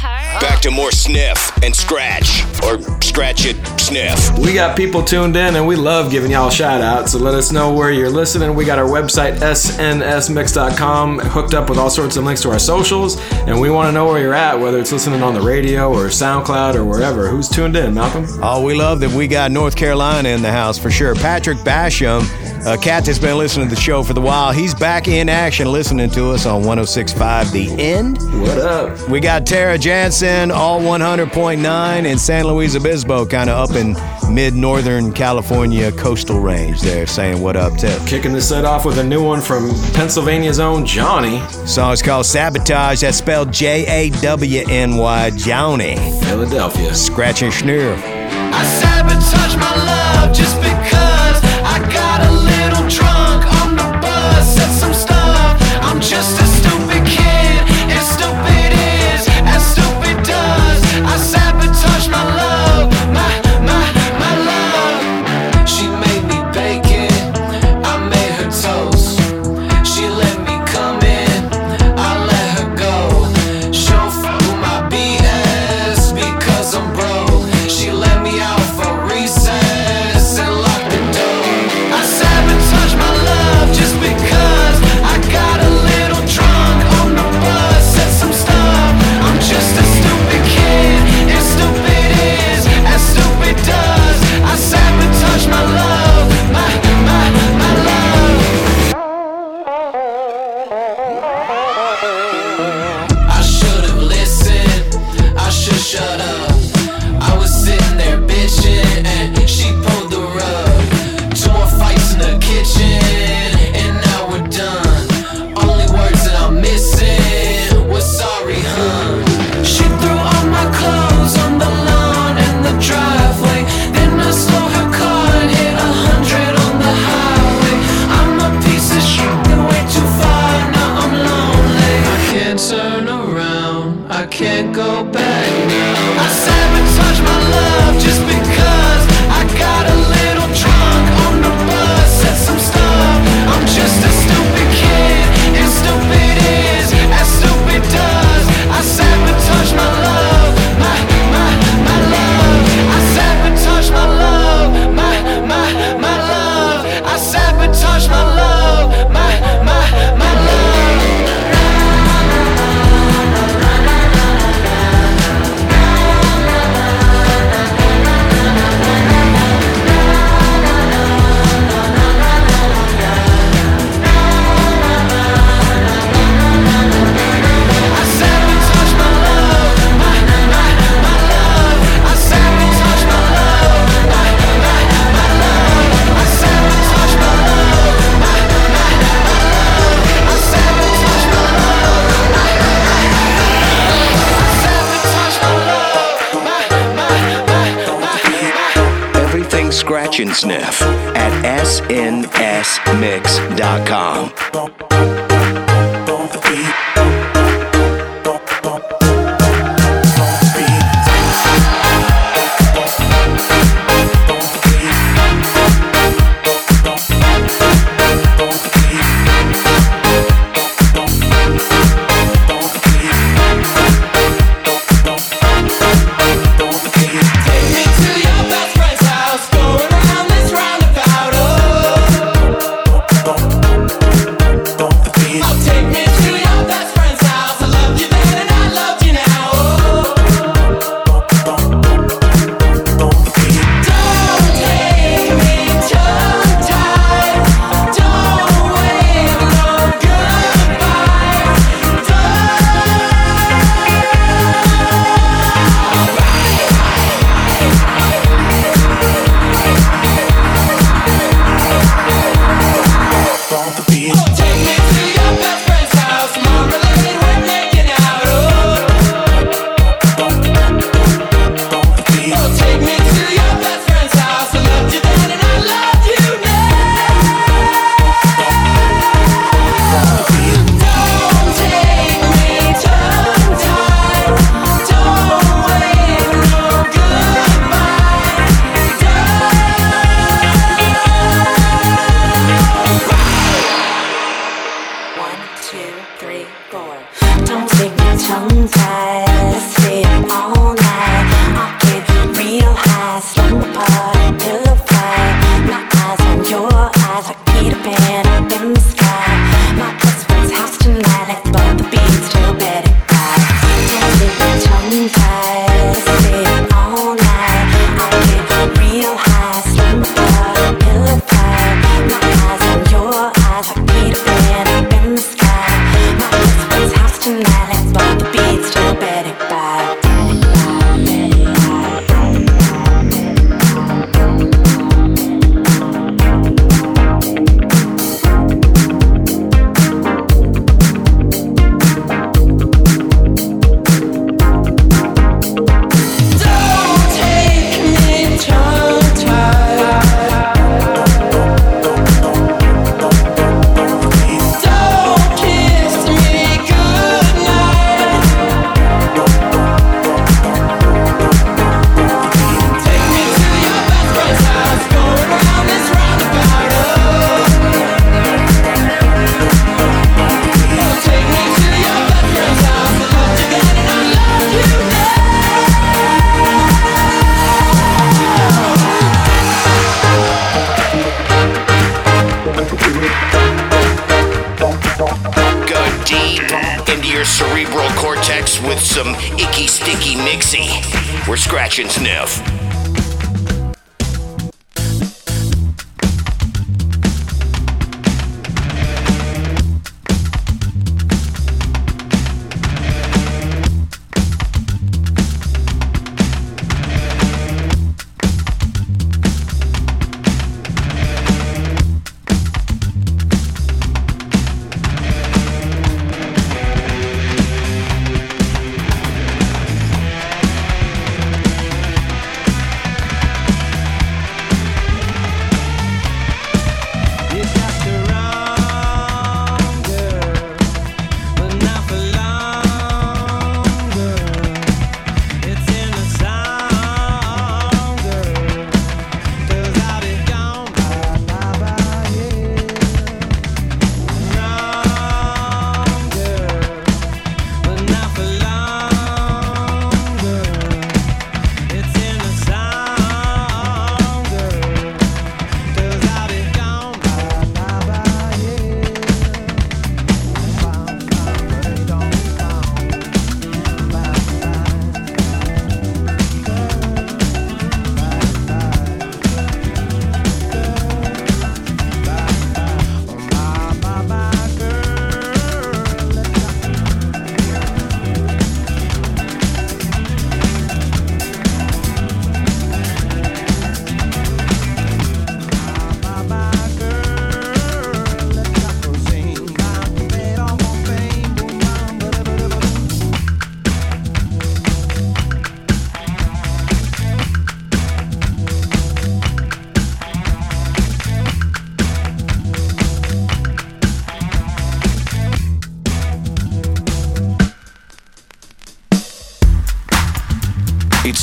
Back 0.02 0.60
to 0.60 0.70
more 0.70 0.90
Sniff 0.90 1.50
and 1.62 1.74
Scratch, 1.74 2.44
or 2.62 2.80
Scratch 3.00 3.46
it, 3.46 3.56
Sniff. 3.80 4.38
We 4.38 4.52
got 4.52 4.76
people 4.76 5.02
tuned 5.02 5.36
in 5.36 5.56
and 5.56 5.66
we 5.66 5.74
love 5.74 6.10
giving 6.10 6.30
y'all 6.30 6.50
shout 6.50 6.82
outs. 6.82 7.12
So 7.12 7.18
let 7.18 7.34
us 7.34 7.50
know 7.50 7.72
where 7.72 7.90
you're 7.90 8.10
listening. 8.10 8.54
We 8.54 8.66
got 8.66 8.78
our 8.78 8.86
website, 8.86 9.38
snsmix.com, 9.38 11.18
hooked 11.20 11.54
up 11.54 11.70
with 11.70 11.78
all 11.78 11.88
sorts 11.88 12.16
of 12.16 12.24
links 12.24 12.42
to 12.42 12.50
our 12.50 12.58
socials. 12.58 13.18
And 13.46 13.58
we 13.58 13.70
want 13.70 13.88
to 13.88 13.92
know 13.92 14.04
where 14.06 14.20
you're 14.20 14.34
at, 14.34 14.58
whether 14.60 14.78
it's 14.78 14.92
listening 14.92 15.22
on 15.22 15.32
the 15.32 15.40
radio 15.40 15.90
or 15.90 16.08
SoundCloud 16.08 16.74
or 16.74 16.84
wherever. 16.84 17.28
Who's 17.28 17.48
tuned 17.48 17.76
in, 17.76 17.94
Malcolm? 17.94 18.26
Oh, 18.42 18.62
we 18.62 18.74
love 18.74 19.00
that 19.00 19.12
we 19.12 19.26
got 19.26 19.50
North 19.50 19.76
Carolina 19.76 20.28
in 20.28 20.42
the 20.42 20.52
house 20.52 20.78
for 20.78 20.90
sure. 20.90 21.14
Patrick 21.14 21.58
Basham, 21.58 22.22
a 22.66 22.76
cat 22.76 23.06
that's 23.06 23.18
been 23.18 23.38
listening 23.38 23.68
to 23.68 23.74
the 23.74 23.80
show 23.80 24.02
for 24.02 24.12
the 24.12 24.20
while, 24.20 24.52
he's 24.52 24.74
back 24.74 25.08
in 25.08 25.30
action 25.30 25.72
listening 25.72 26.10
to 26.10 26.32
us 26.32 26.44
on 26.44 26.64
1065 26.64 27.50
The 27.52 27.70
End. 27.80 28.18
What 28.40 28.58
up? 28.58 29.08
We 29.08 29.20
got 29.20 29.46
Tara 29.46 29.78
Jansen, 29.86 30.50
all 30.50 30.80
100.9 30.80 32.04
in 32.06 32.18
San 32.18 32.44
Luis 32.44 32.74
Obispo, 32.74 33.24
kind 33.24 33.48
of 33.48 33.70
up 33.70 33.76
in 33.76 33.94
mid 34.34 34.52
northern 34.52 35.12
California 35.12 35.92
coastal 35.92 36.40
range 36.40 36.80
there, 36.80 37.06
saying 37.06 37.40
what 37.40 37.54
up 37.54 37.72
to. 37.74 38.02
Kicking 38.04 38.32
the 38.32 38.40
set 38.40 38.64
off 38.64 38.84
with 38.84 38.98
a 38.98 39.04
new 39.04 39.22
one 39.22 39.40
from 39.40 39.70
Pennsylvania's 39.94 40.58
own 40.58 40.84
Jawny. 40.84 41.38
Song's 41.68 42.02
called 42.02 42.26
Sabotage, 42.26 43.02
that's 43.02 43.18
spelled 43.18 43.52
J 43.52 43.86
A 43.86 44.10
W 44.22 44.64
N 44.68 44.96
Y, 44.96 45.30
Jawny. 45.34 45.94
Philadelphia. 46.24 46.92
Scratch 46.92 47.42
and 47.42 47.54
sniff. 47.54 48.85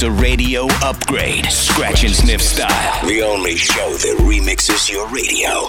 a 0.03 0.11
radio 0.11 0.67
upgrade, 0.81 1.45
scratch 1.45 2.03
and 2.03 2.13
sniff 2.13 2.41
style. 2.41 3.07
The 3.07 3.21
only 3.21 3.55
show 3.55 3.91
that 3.93 4.17
remixes 4.19 4.89
your 4.89 5.07
radio. 5.07 5.67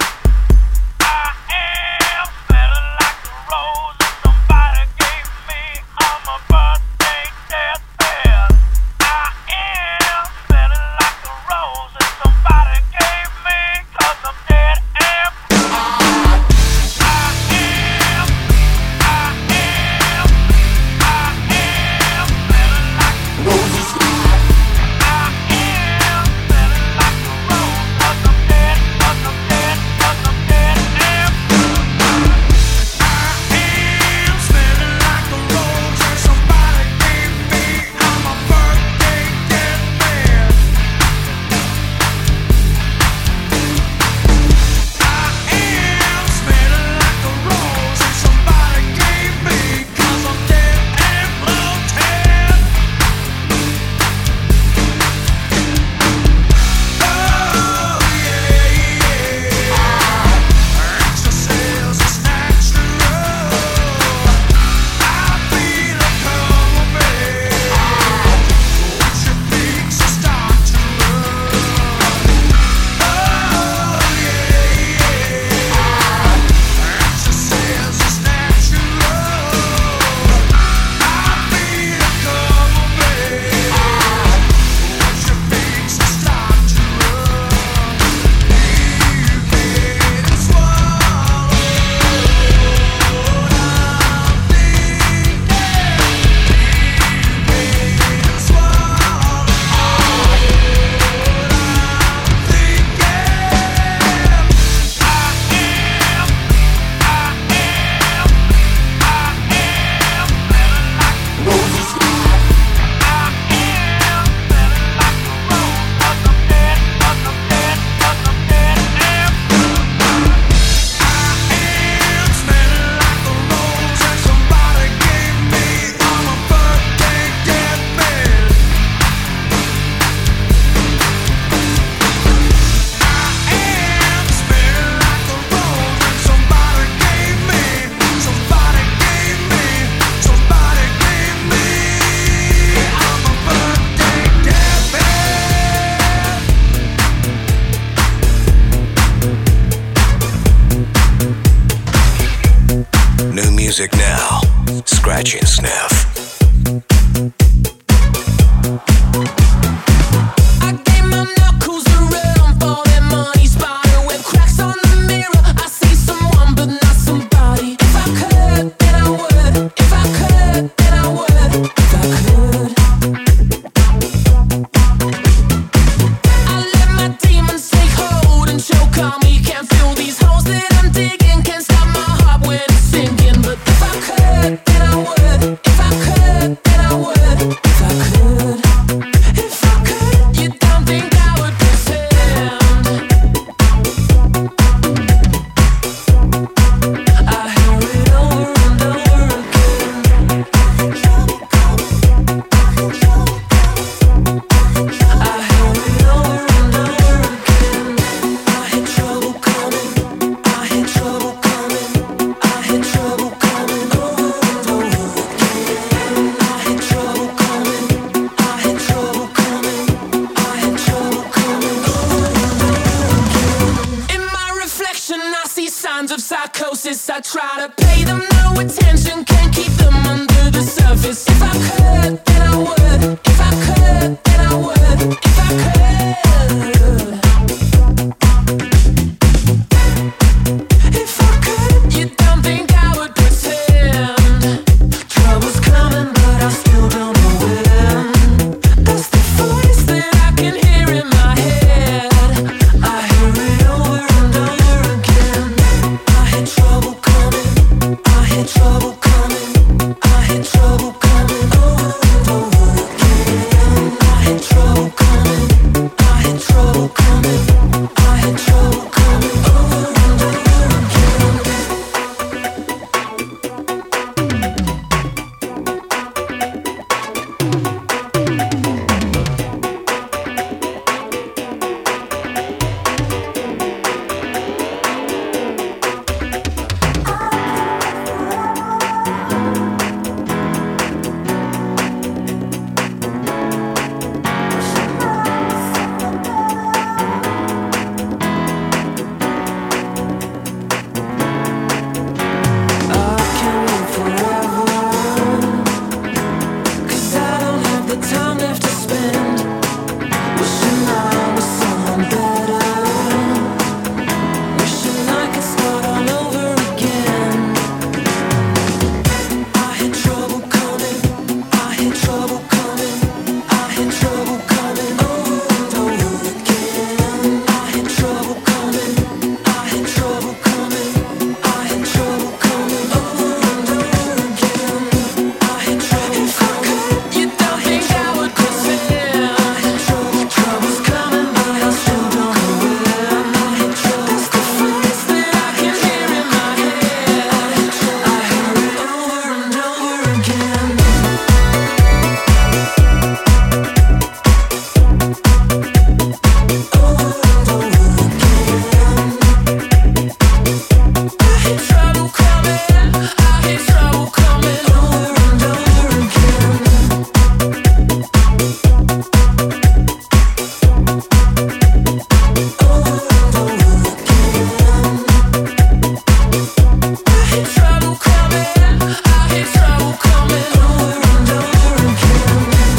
trouble 377.85 377.99
coming. 377.99 378.99
I 379.05 379.29
hear 379.29 379.47
trouble 379.47 379.93
coming. 379.99 380.51
Oh, 380.57 380.77
we're 380.81 381.41
under 381.41 381.54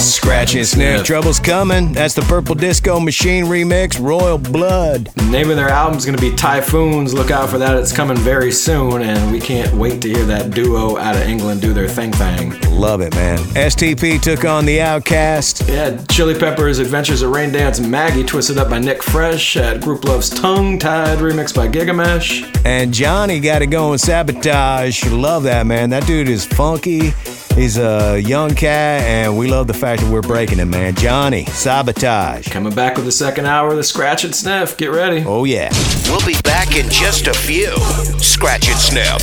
and 0.05 0.67
Sniff. 0.67 1.03
Trouble's 1.03 1.39
coming. 1.39 1.91
That's 1.91 2.13
the 2.13 2.21
Purple 2.21 2.53
Disco 2.53 2.99
Machine 2.99 3.45
remix, 3.45 3.99
Royal 3.99 4.37
Blood. 4.37 5.05
The 5.15 5.25
name 5.31 5.49
of 5.49 5.55
their 5.55 5.69
album's 5.69 6.05
going 6.05 6.17
to 6.17 6.21
be 6.21 6.35
Typhoons. 6.35 7.13
Look 7.13 7.31
out 7.31 7.49
for 7.49 7.57
that. 7.57 7.75
It's 7.77 7.91
coming 7.91 8.17
very 8.17 8.51
soon, 8.51 9.01
and 9.01 9.31
we 9.31 9.39
can't 9.39 9.73
wait 9.73 10.01
to 10.03 10.09
hear 10.09 10.23
that 10.25 10.51
duo 10.51 10.97
out 10.97 11.15
of 11.15 11.23
England 11.23 11.61
do 11.61 11.73
their 11.73 11.87
thing 11.87 12.11
thing. 12.11 12.53
Love 12.71 13.01
it, 13.01 13.15
man. 13.15 13.39
STP 13.55 14.21
took 14.21 14.45
on 14.45 14.65
the 14.65 14.77
OutKast. 14.77 15.67
Yeah, 15.67 16.01
Chili 16.05 16.37
Peppers 16.37 16.77
Adventures 16.79 17.21
of 17.21 17.31
Rain 17.31 17.51
Dance 17.51 17.79
Maggie 17.79 18.23
twisted 18.23 18.57
up 18.57 18.69
by 18.69 18.79
Nick 18.79 19.01
Fresh 19.01 19.57
at 19.57 19.81
Grouplove's 19.81 20.29
Tongue 20.29 20.77
Tied 20.77 21.17
remix 21.17 21.55
by 21.55 21.67
Gigamesh. 21.67 22.43
And 22.65 22.93
Jawny 22.93 23.41
got 23.41 23.61
it 23.61 23.67
going. 23.67 23.97
Sabotage. 23.97 25.03
Love 25.05 25.43
that, 25.43 25.65
man. 25.65 25.89
That 25.89 26.05
dude 26.05 26.29
is 26.29 26.45
funky. 26.45 27.13
He's 27.55 27.77
a 27.77 28.19
young 28.19 28.53
cat, 28.53 29.01
and 29.03 29.37
we 29.37 29.47
love 29.47 29.67
the 29.67 29.73
fact 29.73 30.01
that 30.01 30.11
we're 30.11 30.21
breaking 30.21 30.57
him, 30.57 30.71
man. 30.71 30.93
Jawny, 30.93 31.47
Sabotage. 31.47 32.49
Coming 32.49 32.75
back 32.75 32.97
with 32.97 33.05
the 33.05 33.13
second 33.13 33.45
hour 33.45 33.69
of 33.69 33.77
the 33.77 33.83
Scratch 33.83 34.25
and 34.25 34.35
Sniff. 34.35 34.75
Get 34.75 34.91
ready. 34.91 35.23
Oh, 35.25 35.45
yeah. 35.45 35.69
We'll 36.07 36.25
be 36.25 36.35
back 36.41 36.75
in 36.75 36.89
just 36.89 37.27
a 37.27 37.33
few. 37.33 37.73
Scratch 38.19 38.67
and 38.67 38.77
sniff. 38.77 39.21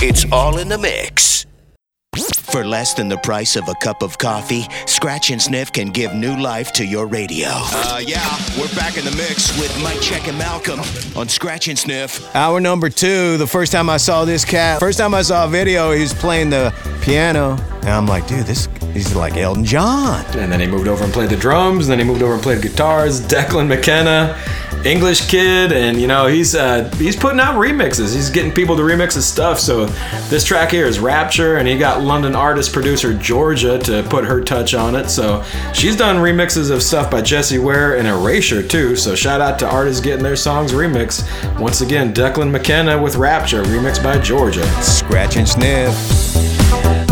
It's 0.00 0.24
all 0.30 0.58
in 0.58 0.68
the 0.68 0.78
mix. 0.78 1.46
For 2.16 2.64
less 2.64 2.94
than 2.94 3.08
the 3.08 3.18
price 3.18 3.56
of 3.56 3.68
a 3.68 3.74
cup 3.74 4.02
of 4.02 4.18
coffee, 4.18 4.66
Scratch 4.86 5.30
and 5.30 5.42
Sniff 5.42 5.72
can 5.72 5.88
give 5.88 6.14
new 6.14 6.36
life 6.40 6.72
to 6.74 6.86
your 6.86 7.06
radio. 7.06 7.48
Uh, 7.50 8.00
yeah, 8.04 8.38
we're 8.58 8.72
back 8.76 8.96
in 8.96 9.04
the 9.04 9.10
mix 9.16 9.58
with 9.58 9.76
Mike 9.82 10.00
Check 10.00 10.28
and 10.28 10.38
Malcolm 10.38 10.80
on 11.16 11.28
Scratch 11.28 11.66
and 11.66 11.78
Sniff. 11.78 12.34
Hour 12.36 12.60
number 12.60 12.88
two, 12.88 13.36
the 13.36 13.46
first 13.46 13.72
time 13.72 13.90
I 13.90 13.96
saw 13.96 14.24
this 14.24 14.44
cat, 14.44 14.78
first 14.78 14.98
time 14.98 15.14
I 15.14 15.22
saw 15.22 15.46
a 15.46 15.48
video, 15.48 15.90
he 15.90 16.02
was 16.02 16.14
playing 16.14 16.50
the 16.50 16.72
piano. 17.02 17.56
And 17.80 17.90
I'm 17.90 18.06
like, 18.06 18.26
dude, 18.28 18.46
this 18.46 18.68
he's 18.92 19.14
like 19.14 19.36
Elton 19.36 19.64
John. 19.64 20.24
And 20.38 20.50
then 20.52 20.60
he 20.60 20.66
moved 20.66 20.88
over 20.88 21.02
and 21.02 21.12
played 21.12 21.30
the 21.30 21.36
drums. 21.36 21.88
And 21.88 21.92
then 21.92 21.98
he 21.98 22.04
moved 22.04 22.22
over 22.22 22.34
and 22.34 22.42
played 22.42 22.62
guitars. 22.62 23.20
Declan 23.20 23.66
McKenna, 23.66 24.40
English 24.84 25.28
kid, 25.28 25.72
and 25.72 26.00
you 26.00 26.06
know 26.06 26.26
he's 26.26 26.54
uh, 26.54 26.88
he's 26.96 27.16
putting 27.16 27.40
out 27.40 27.54
remixes. 27.54 28.14
He's 28.14 28.30
getting 28.30 28.52
people 28.52 28.76
to 28.76 28.82
remix 28.82 29.14
his 29.14 29.26
stuff. 29.26 29.58
So 29.58 29.86
this 30.28 30.44
track 30.44 30.70
here 30.70 30.86
is 30.86 30.98
Rapture, 30.98 31.56
and 31.56 31.66
he 31.66 31.78
got 31.78 32.02
London 32.02 32.34
artist 32.36 32.72
producer 32.72 33.14
Georgia 33.14 33.78
to 33.80 34.02
put 34.04 34.24
her 34.24 34.40
touch 34.42 34.74
on 34.74 34.94
it. 34.94 35.08
So 35.08 35.42
she's 35.72 35.96
done 35.96 36.16
remixes 36.16 36.70
of 36.70 36.82
stuff 36.82 37.10
by 37.10 37.22
Jessie 37.22 37.58
Ware 37.58 37.96
and 37.96 38.06
Erasure 38.06 38.62
too. 38.62 38.96
So 38.96 39.14
shout 39.14 39.40
out 39.40 39.58
to 39.60 39.68
artists 39.68 40.02
getting 40.02 40.22
their 40.22 40.36
songs 40.36 40.72
remixed. 40.72 41.24
Once 41.58 41.80
again, 41.80 42.12
Declan 42.12 42.50
McKenna 42.50 43.00
with 43.00 43.16
Rapture, 43.16 43.62
remixed 43.64 44.02
by 44.02 44.18
Georgia. 44.18 44.64
Scratch 44.82 45.36
and 45.36 45.48
Sniff. 45.48 47.03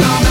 Mama. 0.00 0.27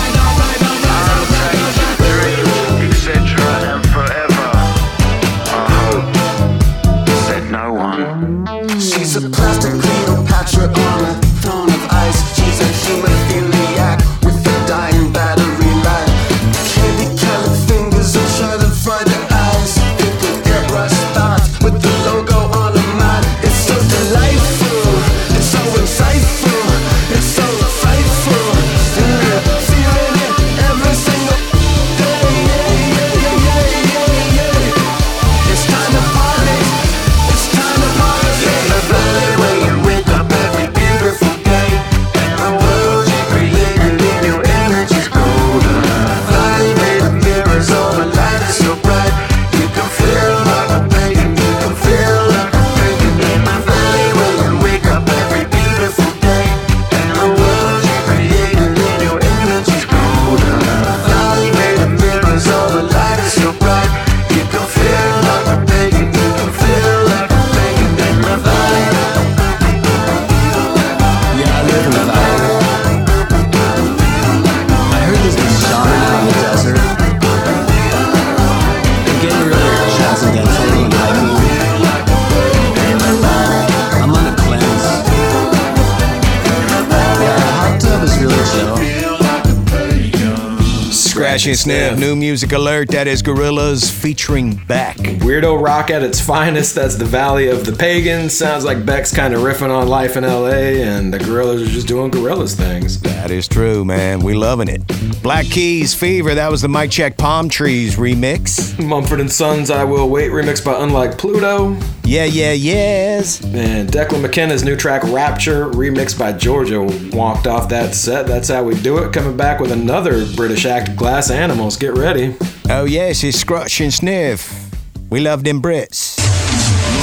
Sniff, 91.55 91.97
new 91.97 92.15
music 92.15 92.51
alert. 92.51 92.89
That 92.89 93.07
is 93.07 93.23
Gorillaz 93.23 93.91
featuring 93.91 94.55
Beck. 94.67 94.97
Weirdo 94.97 95.61
rock 95.61 95.89
at 95.89 96.03
its 96.03 96.19
finest. 96.19 96.75
That's 96.75 96.95
the 96.95 97.05
Valley 97.05 97.47
of 97.49 97.65
the 97.65 97.71
Pagans. 97.71 98.37
Sounds 98.37 98.65
like 98.65 98.85
Beck's 98.85 99.15
kind 99.15 99.33
of 99.33 99.41
riffing 99.41 99.69
on 99.69 99.87
life 99.87 100.17
in 100.17 100.23
LA, 100.23 100.81
and 100.83 101.13
the 101.13 101.17
Gorillaz 101.17 101.63
are 101.65 101.69
just 101.69 101.87
doing 101.87 102.11
Gorillaz 102.11 102.55
things. 102.55 102.99
That 103.01 103.31
is 103.31 103.47
true, 103.47 103.85
man. 103.85 104.19
We 104.19 104.33
loving 104.33 104.67
it. 104.67 104.83
Black 105.23 105.45
Keys 105.45 105.93
Fever. 105.93 106.35
That 106.35 106.51
was 106.51 106.61
the 106.61 106.67
Mike 106.67 106.91
Check 106.91 107.17
Palm 107.17 107.49
Trees 107.49 107.95
remix. 107.95 108.77
Mumford 108.83 109.19
and 109.19 109.31
Sons 109.31 109.69
I 109.69 109.83
Will 109.83 110.09
Wait 110.09 110.31
remix 110.31 110.63
by 110.63 110.81
Unlike 110.81 111.17
Pluto. 111.17 111.77
Yeah, 112.08 112.24
yeah, 112.24 112.53
yes. 112.53 113.43
And 113.43 113.89
Declan 113.89 114.22
McKenna's 114.22 114.64
new 114.64 114.78
track 114.78 115.03
Rapture 115.03 115.70
remixed 115.72 116.18
by 116.18 116.32
Georgia 116.32 116.82
walked 117.12 117.47
off 117.47 117.68
that 117.68 117.95
set. 117.95 118.28
That's 118.28 118.47
how 118.47 118.64
we 118.64 118.80
do 118.82 118.99
it. 118.99 119.12
Coming 119.12 119.36
back 119.36 119.60
with 119.60 119.74
another 119.74 120.26
British 120.34 120.66
act, 120.66 120.95
Glass 120.95 121.30
Animals. 121.30 121.76
Get 121.76 121.97
ready. 121.97 122.38
Oh, 122.70 122.86
yes, 122.86 123.26
it's 123.26 123.38
Scratch 123.38 123.82
and 123.82 123.93
Sniff. 123.93 124.72
We 125.10 125.20
love 125.20 125.43
them 125.43 125.62
Brits. 125.62 126.18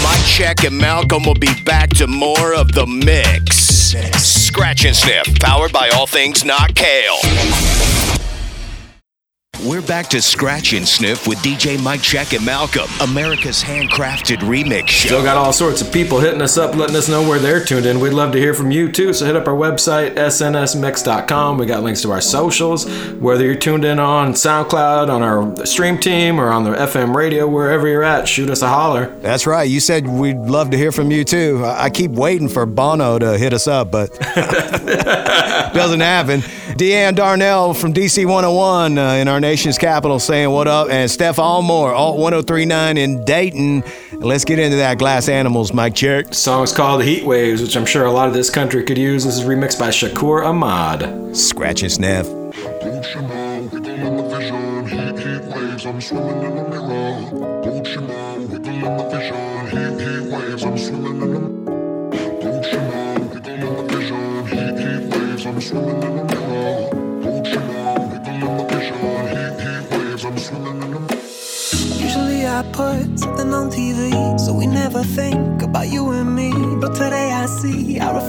Mike 0.02 0.24
Check 0.24 0.64
and 0.64 0.78
Malcolm 0.78 1.24
will 1.24 1.34
be 1.34 1.52
back 1.64 1.90
to 1.90 2.06
more 2.06 2.54
of 2.54 2.72
the 2.72 2.86
mix. 2.86 3.56
Scratch 4.24 4.86
and 4.86 4.96
Sniff, 4.96 5.38
powered 5.38 5.72
by 5.72 5.90
all 5.90 6.06
things 6.06 6.46
not 6.46 6.74
kale. 6.74 7.18
We're 9.64 9.80
back 9.80 10.08
to 10.08 10.20
Scratch 10.20 10.74
and 10.74 10.86
Sniff 10.86 11.26
with 11.26 11.38
DJ 11.38 11.82
Mike 11.82 12.02
Check 12.02 12.34
and 12.34 12.44
Malcolm, 12.44 12.86
America's 13.00 13.62
handcrafted 13.62 14.40
remix 14.40 14.88
show. 14.88 15.06
Still 15.08 15.22
got 15.22 15.38
all 15.38 15.54
sorts 15.54 15.80
of 15.80 15.90
people 15.90 16.20
hitting 16.20 16.42
us 16.42 16.58
up, 16.58 16.74
letting 16.74 16.96
us 16.96 17.08
know 17.08 17.26
where 17.26 17.38
they're 17.38 17.64
tuned 17.64 17.86
in. 17.86 17.98
We'd 17.98 18.12
love 18.12 18.32
to 18.32 18.38
hear 18.38 18.52
from 18.52 18.70
you 18.70 18.92
too. 18.92 19.14
So 19.14 19.24
hit 19.24 19.36
up 19.36 19.48
our 19.48 19.54
website, 19.54 20.16
snsmix.com. 20.16 21.56
We 21.56 21.64
got 21.64 21.82
links 21.82 22.02
to 22.02 22.10
our 22.10 22.20
socials. 22.20 22.84
Whether 23.14 23.46
you're 23.46 23.54
tuned 23.54 23.86
in 23.86 23.98
on 23.98 24.34
SoundCloud, 24.34 25.08
on 25.08 25.22
our 25.22 25.64
stream 25.64 25.96
team, 25.96 26.38
or 26.38 26.50
on 26.50 26.64
the 26.64 26.72
FM 26.72 27.14
radio, 27.14 27.48
wherever 27.48 27.88
you're 27.88 28.02
at, 28.02 28.28
shoot 28.28 28.50
us 28.50 28.60
a 28.60 28.68
holler. 28.68 29.06
That's 29.22 29.46
right. 29.46 29.62
You 29.62 29.80
said 29.80 30.06
we'd 30.06 30.36
love 30.36 30.70
to 30.72 30.76
hear 30.76 30.92
from 30.92 31.10
you 31.10 31.24
too. 31.24 31.62
I 31.64 31.84
I 31.84 31.90
keep 31.90 32.10
waiting 32.10 32.48
for 32.50 32.66
Bono 32.66 33.18
to 33.18 33.38
hit 33.38 33.54
us 33.54 33.66
up, 33.66 33.90
but 33.90 34.12
doesn't 35.74 36.00
happen. 36.00 36.42
Deanne 36.76 37.14
Darnell 37.14 37.72
from 37.72 37.94
DC 37.94 38.26
101 38.26 38.98
uh, 38.98 39.12
in 39.12 39.28
our 39.28 39.38
nation's 39.38 39.78
capital 39.78 40.18
saying 40.18 40.50
what 40.50 40.66
up, 40.66 40.88
and 40.90 41.08
Steph 41.08 41.36
Allmore, 41.36 41.94
Alt 41.94 42.18
1039 42.18 42.96
in 42.96 43.24
Dayton. 43.24 43.84
Let's 44.14 44.44
get 44.44 44.58
into 44.58 44.78
that 44.78 44.98
Glass 44.98 45.28
Animals, 45.28 45.72
Mike 45.72 45.94
Check. 45.94 46.26
The 46.28 46.34
song's 46.34 46.72
called 46.72 47.04
Heat 47.04 47.24
Waves, 47.24 47.62
which 47.62 47.76
I'm 47.76 47.86
sure 47.86 48.06
a 48.06 48.10
lot 48.10 48.26
of 48.26 48.34
this 48.34 48.50
country 48.50 48.82
could 48.82 48.98
use. 48.98 49.22
This 49.24 49.36
is 49.36 49.44
remixed 49.44 49.78
by 49.78 49.90
Shakur 49.90 50.44
Ahmad. 50.44 51.36
Scratch 51.36 51.82
and 51.82 51.92
Sniff. 51.92 52.26
I'm 55.86 56.00
swimming 56.00 56.42
in 56.42 56.54
the 56.56 56.62
mirror. 56.70 57.62
Don't 57.62 57.86
you 57.86 58.00
know? 58.00 58.46
Wiggle 58.50 58.66
in 58.66 58.96
the 58.96 59.04
vision. 59.10 59.66
Heat, 59.68 60.00
heat 60.00 60.32
waves. 60.32 60.64
I'm 60.64 60.78
swimming 60.78 61.22
in 61.22 61.30
the. 61.30 61.33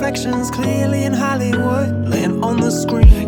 Reflections 0.05 0.51
clearly 0.51 1.03
in 1.03 1.13
Hollywood, 1.13 2.07
laying 2.07 2.43
on 2.43 2.57
the 2.57 2.69
screen. 2.69 3.24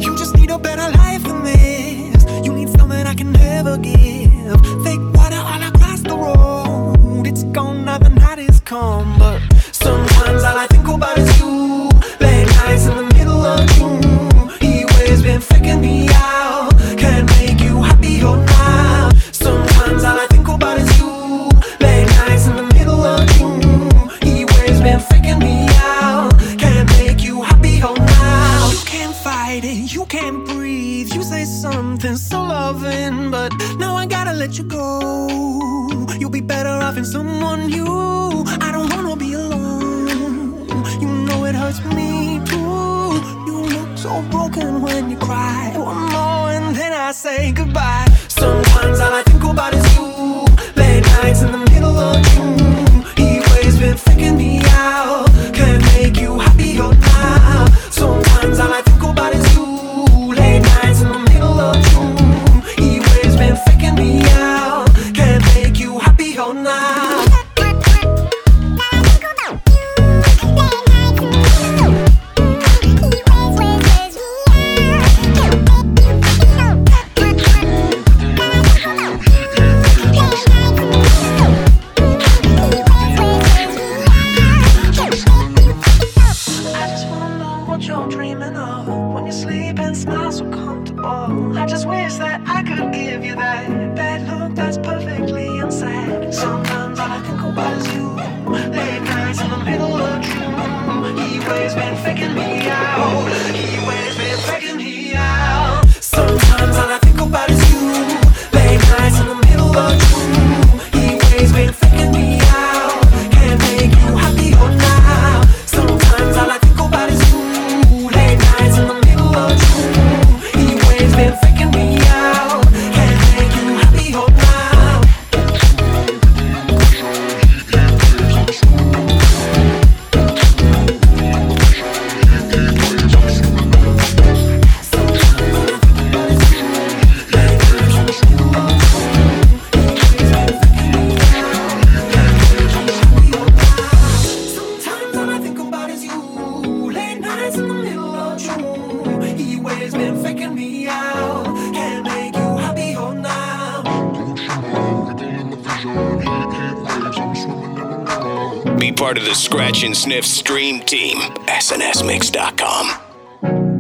SNSMix.com. 161.93 162.85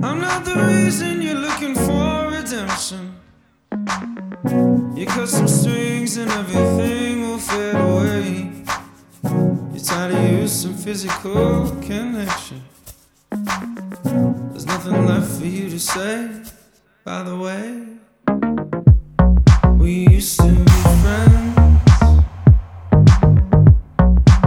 I'm 0.03 0.19
not 0.21 0.45
the 0.45 0.55
reason 0.55 1.21
you're 1.21 1.35
looking 1.35 1.75
for 1.75 2.29
redemption. 2.31 3.15
You 4.95 5.05
cut 5.05 5.27
some 5.27 5.47
strings 5.47 6.17
and 6.17 6.31
everything 6.31 7.21
will 7.27 7.37
fade 7.37 7.75
away. 7.75 8.51
You're 9.73 10.73
physical 10.73 11.69
connection. 11.81 12.63
There's 13.29 14.65
nothing 14.65 15.05
left 15.05 15.29
for 15.39 15.45
you 15.45 15.69
to 15.69 15.79
say, 15.79 16.29
by 17.03 17.23
the 17.23 17.35
way. 17.35 17.87
We 19.77 20.07
used 20.07 20.39
to 20.39 20.51
be 20.53 20.71
friends. 21.03 21.57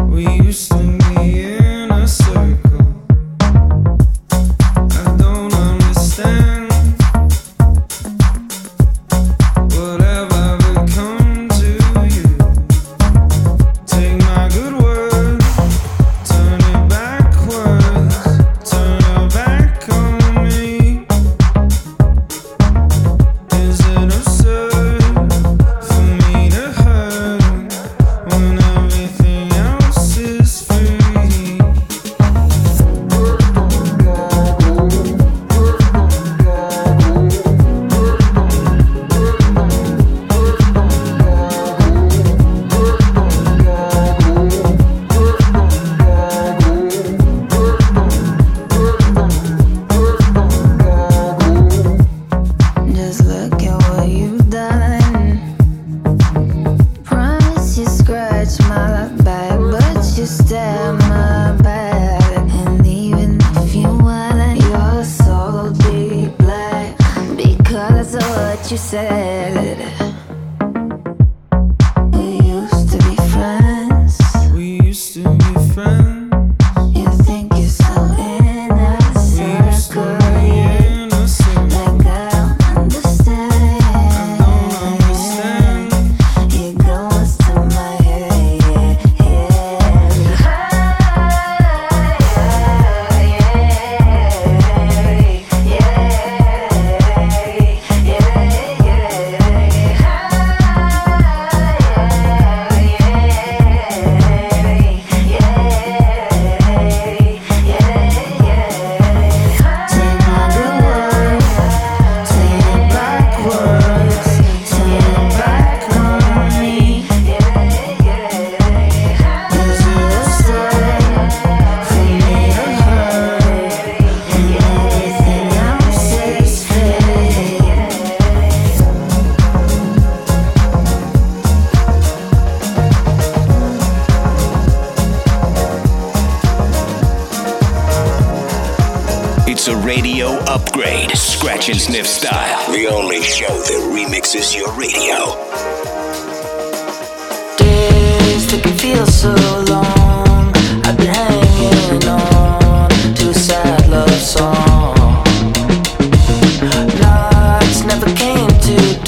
We 0.09 0.25
used 0.47 0.73
to 0.73 1.10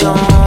to 0.03 0.42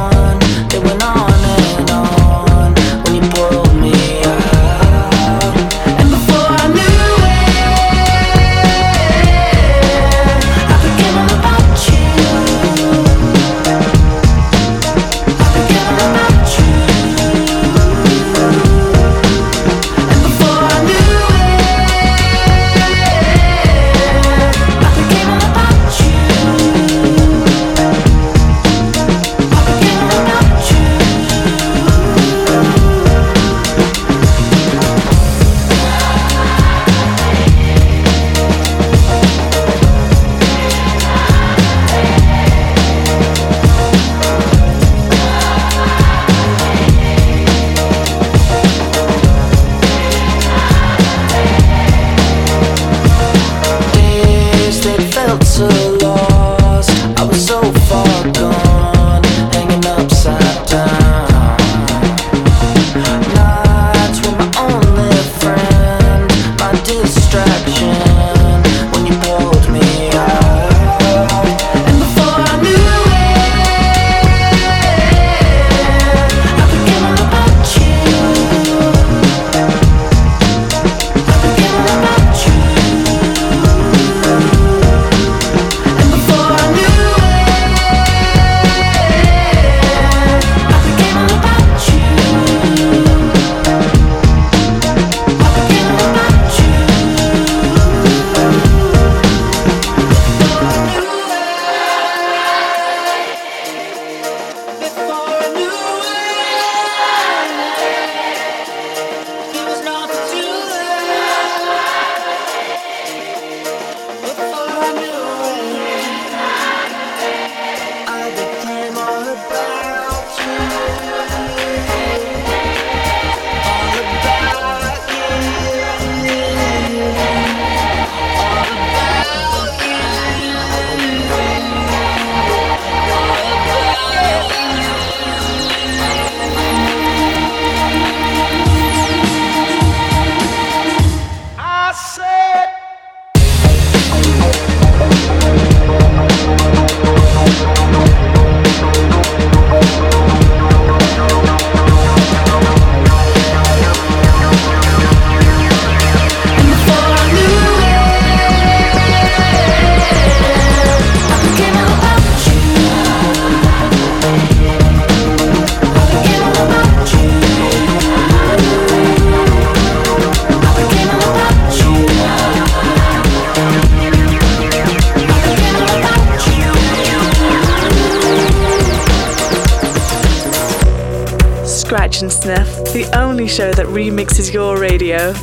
radio. 184.85 185.33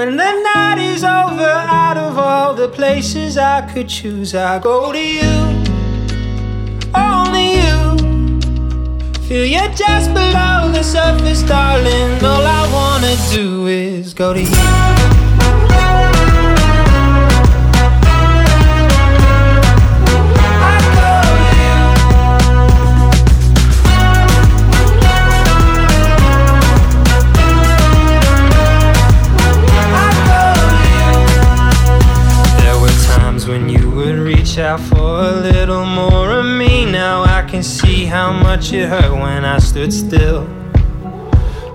When 0.00 0.16
the 0.16 0.32
night 0.54 0.78
is 0.78 1.04
over, 1.04 1.44
out 1.44 1.98
of 1.98 2.16
all 2.16 2.54
the 2.54 2.68
places 2.68 3.36
I 3.36 3.70
could 3.70 3.86
choose, 3.86 4.34
I 4.34 4.58
go 4.58 4.92
to 4.92 4.98
you. 4.98 5.36
Only 6.94 7.56
you. 7.56 8.40
Feel 9.28 9.44
you 9.44 9.68
just 9.74 10.08
below 10.14 10.72
the 10.72 10.82
surface, 10.82 11.42
darling. 11.42 12.24
All 12.24 12.46
I 12.46 12.62
wanna 12.72 13.14
do 13.30 13.66
is 13.66 14.14
go 14.14 14.32
to 14.32 14.40
you. 14.40 15.19
Out 34.60 34.80
for 34.80 34.96
a 34.96 35.32
little 35.40 35.84
more 35.84 36.30
of 36.38 36.44
me. 36.44 36.84
Now 36.84 37.22
I 37.22 37.42
can 37.42 37.62
see 37.62 38.04
how 38.04 38.32
much 38.32 38.72
it 38.72 38.88
hurt 38.88 39.12
when 39.12 39.44
I 39.44 39.58
stood 39.58 39.92
still. 39.92 40.44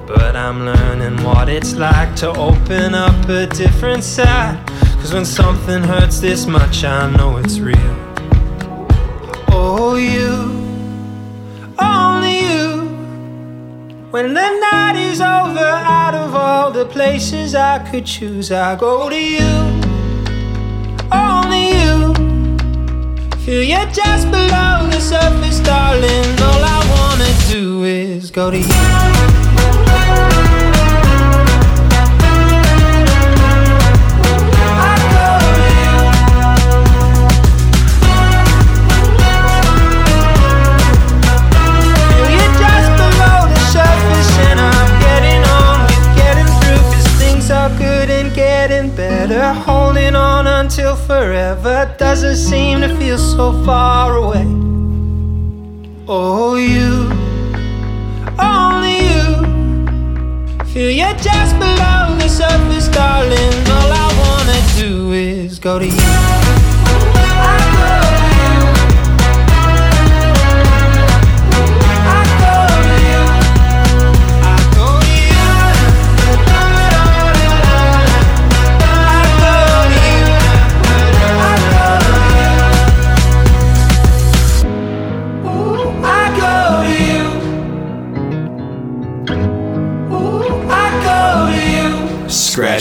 But 0.08 0.36
I'm 0.36 0.66
learning 0.66 1.24
what 1.24 1.50
it's 1.50 1.74
like 1.74 2.16
to 2.18 2.30
open 2.30 2.94
up 2.94 3.28
a 3.28 3.48
different 3.48 4.04
side. 4.04 4.64
Cause 5.00 5.14
when 5.14 5.26
something 5.26 5.82
hurts 5.84 6.20
this 6.20 6.46
much, 6.46 6.84
I 6.84 7.10
know 7.18 7.38
it's 7.38 7.60
real. 7.60 7.96
Oh, 9.50 9.96
you, 9.96 10.32
only 11.80 12.40
you. 12.40 12.86
When 14.12 14.34
the 14.34 14.50
night 14.72 14.96
is 14.96 15.22
over, 15.22 15.60
out 15.60 16.14
of 16.14 16.36
all 16.36 16.72
the 16.72 16.86
places 16.86 17.56
I 17.56 17.80
could 17.90 18.06
choose, 18.06 18.52
I 18.52 18.76
go 18.76 19.10
to 19.10 19.20
you. 19.20 19.85
Feel 23.46 23.62
you 23.62 23.78
just 23.94 24.32
below 24.32 24.88
the 24.90 25.00
surface, 25.00 25.60
darling. 25.60 26.42
All 26.42 26.64
I 26.64 26.82
wanna 26.90 27.32
do 27.48 27.84
is 27.84 28.32
go 28.32 28.50
to 28.50 28.58
you. 28.58 29.45
Forever 51.56 51.96
doesn't 51.98 52.36
seem 52.36 52.82
to 52.82 52.96
feel 52.98 53.18
so 53.18 53.64
far 53.66 54.18
away. 54.18 54.46
Oh, 56.08 56.56
you, 56.56 57.10
only 58.40 58.98
you. 59.10 60.66
Feel 60.66 60.92
you 60.92 61.14
just 61.18 61.56
below 61.58 62.16
the 62.20 62.28
surface, 62.28 62.88
darling. 62.90 63.54
All 63.70 63.92
I 63.92 64.08
wanna 64.24 64.60
do 64.78 65.14
is 65.14 65.60
go 65.60 65.80
to 65.80 65.86
you. 65.86 66.45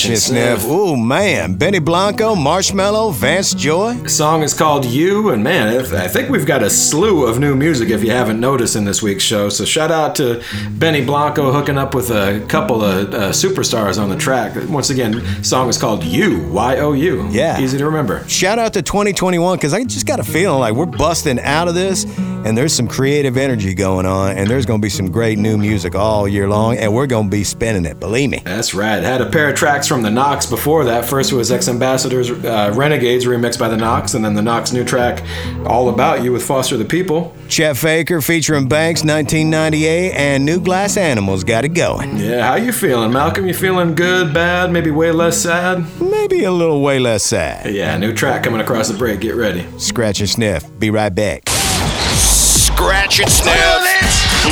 Scratch 0.01 0.11
and 0.11 0.19
sniff. 0.19 0.65
Ooh, 0.67 0.97
man. 0.97 1.55
Benny 1.55 1.79
Blanco, 1.79 2.35
Marshmello, 2.35 3.13
Vance 3.13 3.55
Joy. 3.55 3.95
The 3.95 4.09
song 4.09 4.43
is 4.43 4.53
called 4.55 4.85
You, 4.85 5.31
and 5.31 5.43
man, 5.45 5.73
if- 5.75 5.93
I 5.95 6.09
think 6.09 6.31
we've 6.31 6.47
got 6.47 6.63
a 6.63 6.71
slew 6.71 7.25
of 7.27 7.39
new 7.39 7.55
music 7.55 7.91
if 7.91 8.03
you 8.03 8.11
haven't 8.11 8.41
noticed 8.41 8.75
in 8.77 8.85
this 8.85 9.03
week's 9.03 9.23
show. 9.23 9.49
So 9.49 9.65
shout 9.65 9.91
out 9.93 10.15
to 10.17 10.43
Benny 10.71 11.05
Blanco 11.05 11.53
hooking 11.53 11.79
up 11.79 11.95
with 11.95 12.11
a 12.11 12.45
couple 12.49 12.83
of 12.83 13.15
uh, 13.15 13.31
superstars 13.31 14.01
on 14.01 14.09
the 14.09 14.17
track. 14.17 14.53
Once 14.69 14.91
again, 14.91 15.23
song 15.45 15.69
is 15.69 15.79
called 15.79 16.03
You, 16.03 16.43
Y 16.49 16.77
O 16.79 16.93
U. 16.93 17.29
Yeah. 17.31 17.61
Easy 17.61 17.79
to 17.79 17.85
remember. 17.85 18.27
Shout 18.29 18.59
out 18.59 18.73
to 18.75 18.83
2021 18.83 19.57
because 19.57 19.73
I 19.73 19.85
just 19.85 20.07
got 20.07 20.19
a 20.21 20.25
feeling 20.25 20.61
like 20.61 20.75
we're 20.75 20.87
busting 20.87 21.39
out 21.41 21.69
of 21.69 21.75
this 21.75 22.05
and 22.45 22.59
there's 22.59 22.73
some 22.75 22.89
creative 22.89 23.37
energy 23.37 23.75
going 23.75 24.07
on 24.07 24.37
and 24.37 24.49
there's 24.51 24.67
going 24.67 24.81
to 24.81 24.85
be 24.85 24.91
some 24.91 25.11
great 25.11 25.39
new 25.39 25.57
music 25.57 25.95
all 25.95 26.27
year 26.29 26.49
long 26.49 26.77
and 26.77 26.93
we're 26.93 27.07
going 27.07 27.27
to 27.27 27.31
be 27.31 27.45
spinning 27.45 27.85
it, 27.85 27.99
believe 28.01 28.31
me. 28.31 28.43
That's 28.45 28.75
right. 28.75 29.03
Had 29.03 29.21
a 29.21 29.31
pair 29.31 29.49
of 29.49 29.55
tracks 29.55 29.84
from 29.89 30.03
the 30.03 30.11
Knocks 30.11 30.47
before 30.47 30.85
that. 30.85 31.05
First 31.05 31.33
was 31.33 31.51
X 31.51 31.69
Ambassadors 31.69 32.31
uh, 32.31 32.73
Renegades 32.75 33.25
remixed 33.25 33.59
by 33.59 33.69
the 33.69 33.77
Knocks, 33.77 34.15
and 34.15 34.25
then 34.25 34.35
the 34.35 34.43
Knocks 34.43 34.73
new 34.73 34.85
track 34.85 35.23
All 35.67 35.89
About 35.89 36.23
You 36.23 36.33
with 36.33 36.43
Foster 36.45 36.77
the 36.77 36.85
People. 36.85 37.35
Chet 37.49 37.77
Faker 37.77 38.21
featuring 38.21 38.69
Banks 38.69 39.03
1998 39.05 40.13
and 40.13 40.45
New 40.45 40.61
Glass 40.61 40.97
Animals 40.97 41.45
got 41.45 41.65
it 41.65 41.71
going. 41.71 42.17
Yeah, 42.17 42.47
how 42.47 42.57
you 42.57 42.73
feeling, 42.73 43.13
Malcolm? 43.13 43.47
You 43.47 43.55
feeling 43.55 43.95
good, 43.95 44.33
bad, 44.35 44.71
maybe 44.73 44.91
way 44.91 45.13
less 45.13 45.37
sad? 45.39 45.85
Maybe 46.01 46.45
a 46.45 46.51
little 46.51 46.83
way 46.83 46.99
less 46.99 47.23
sad. 47.25 47.73
Yeah, 47.75 47.97
new 47.99 48.13
track 48.13 48.45
coming 48.45 48.61
across 48.61 48.89
the 48.89 48.97
break. 48.97 49.21
Get 49.21 49.35
ready. 49.35 49.67
Scratch 49.79 50.21
and 50.21 50.29
sniff. 50.29 50.65
Be 50.79 50.91
right 50.91 51.15
back. 51.15 51.49
Scratch 51.49 53.21
and 53.21 53.31
sniff. 53.31 53.55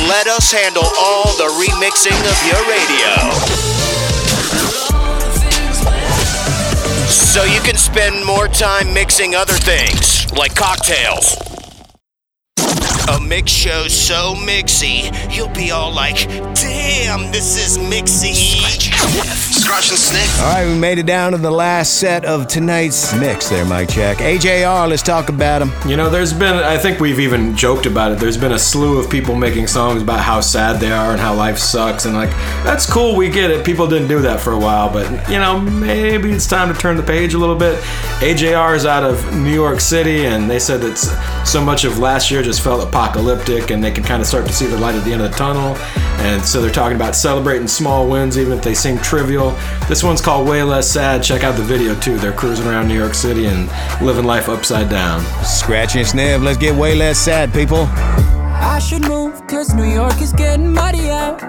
Let 0.07 0.27
us 0.27 0.51
handle 0.51 0.83
all 0.97 1.25
the 1.37 1.49
remixing 1.65 2.19
of 2.29 2.47
your 2.47 2.61
radio. 2.69 3.72
So 7.33 7.45
you 7.45 7.61
can 7.61 7.77
spend 7.77 8.23
more 8.27 8.47
time 8.47 8.93
mixing 8.93 9.33
other 9.33 9.55
things, 9.55 10.31
like 10.33 10.53
cocktails. 10.53 11.42
A 13.09 13.19
mix 13.19 13.51
show 13.51 13.87
so 13.89 14.33
mixy, 14.35 15.11
you'll 15.35 15.49
be 15.49 15.71
all 15.71 15.93
like, 15.93 16.15
damn, 16.55 17.31
this 17.33 17.57
is 17.57 17.77
mixy. 17.77 18.61
Scratch 19.61 19.89
and 19.89 19.99
sniff. 19.99 20.41
All 20.41 20.53
right, 20.53 20.65
we 20.65 20.77
made 20.79 20.97
it 20.99 21.05
down 21.05 21.33
to 21.33 21.37
the 21.37 21.51
last 21.51 21.95
set 21.99 22.23
of 22.23 22.47
tonight's 22.47 23.13
mix 23.13 23.49
there, 23.49 23.65
Mike 23.65 23.89
Check. 23.89 24.17
AJR, 24.19 24.87
let's 24.87 25.03
talk 25.03 25.27
about 25.27 25.61
him. 25.61 25.71
You 25.89 25.97
know, 25.97 26.09
there's 26.09 26.31
been, 26.31 26.55
I 26.55 26.77
think 26.77 27.01
we've 27.01 27.19
even 27.19 27.57
joked 27.57 27.85
about 27.85 28.13
it. 28.13 28.19
There's 28.19 28.37
been 28.37 28.53
a 28.53 28.59
slew 28.59 28.99
of 28.99 29.09
people 29.09 29.35
making 29.35 29.67
songs 29.67 30.01
about 30.01 30.21
how 30.21 30.39
sad 30.39 30.79
they 30.79 30.91
are 30.91 31.11
and 31.11 31.19
how 31.19 31.33
life 31.33 31.57
sucks. 31.57 32.05
And, 32.05 32.13
like, 32.13 32.29
that's 32.63 32.89
cool, 32.89 33.17
we 33.17 33.29
get 33.29 33.51
it. 33.51 33.65
People 33.65 33.85
didn't 33.87 34.07
do 34.07 34.21
that 34.21 34.39
for 34.39 34.53
a 34.53 34.59
while, 34.59 34.91
but, 34.91 35.09
you 35.29 35.39
know, 35.39 35.59
maybe 35.59 36.31
it's 36.31 36.47
time 36.47 36.73
to 36.73 36.79
turn 36.79 36.95
the 36.95 37.03
page 37.03 37.33
a 37.33 37.37
little 37.37 37.57
bit. 37.57 37.77
AJR 38.19 38.75
is 38.75 38.85
out 38.85 39.03
of 39.03 39.35
New 39.35 39.53
York 39.53 39.81
City, 39.81 40.25
and 40.25 40.49
they 40.49 40.59
said 40.59 40.79
that 40.81 40.97
so 41.45 41.63
much 41.63 41.83
of 41.83 41.99
last 41.99 42.31
year 42.31 42.41
just 42.41 42.61
felt 42.61 42.92
apocalyptic, 42.93 43.71
and 43.71 43.83
they 43.83 43.89
can 43.89 44.03
kind 44.03 44.21
of 44.21 44.27
start 44.27 44.45
to 44.45 44.53
see 44.53 44.67
the 44.67 44.77
light 44.77 44.93
at 44.93 45.03
the 45.03 45.11
end 45.11 45.23
of 45.23 45.31
the 45.31 45.35
tunnel. 45.35 45.75
And 46.21 46.43
so 46.45 46.61
they're 46.61 46.71
talking 46.71 46.95
about 46.95 47.15
celebrating 47.15 47.67
small 47.67 48.07
wins, 48.07 48.37
even 48.37 48.53
if 48.55 48.63
they 48.63 48.75
seem 48.75 48.99
trivial. 48.99 49.51
This 49.89 50.03
one's 50.03 50.21
called 50.21 50.47
Way 50.47 50.61
Less 50.61 50.91
Sad. 50.91 51.23
Check 51.23 51.43
out 51.43 51.55
the 51.55 51.63
video, 51.63 51.99
too. 51.99 52.19
They're 52.19 52.31
cruising 52.31 52.67
around 52.67 52.87
New 52.87 52.97
York 52.97 53.15
City 53.15 53.47
and 53.47 53.67
living 53.99 54.25
life 54.25 54.47
upside 54.47 54.89
down. 54.89 55.21
Scratch 55.43 55.95
and 55.95 56.05
sniff. 56.05 56.41
Let's 56.43 56.59
get 56.59 56.75
way 56.75 56.93
less 56.93 57.17
sad, 57.17 57.51
people. 57.51 57.87
I 57.89 58.79
should 58.79 59.07
move, 59.07 59.45
cause 59.47 59.73
New 59.73 59.91
York 59.91 60.21
is 60.21 60.31
getting 60.31 60.71
muddy 60.71 61.09
out. 61.09 61.39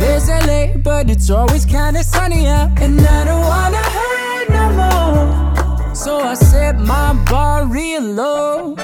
There's 0.00 0.28
LA, 0.30 0.78
but 0.78 1.10
it's 1.10 1.28
always 1.28 1.66
kinda 1.66 2.02
sunny 2.02 2.46
out. 2.46 2.70
And 2.80 2.98
I 3.00 3.24
don't 3.24 3.42
wanna 3.42 3.76
hurt 3.76 4.48
no 4.50 4.66
more. 4.80 5.94
So 5.94 6.20
I 6.20 6.34
set 6.34 6.78
my 6.78 7.12
bar 7.28 7.66
real 7.66 8.02
low. 8.02 8.76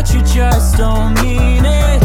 But 0.00 0.14
you 0.14 0.22
just 0.22 0.78
don't 0.78 1.12
mean 1.22 1.62
it. 1.62 2.02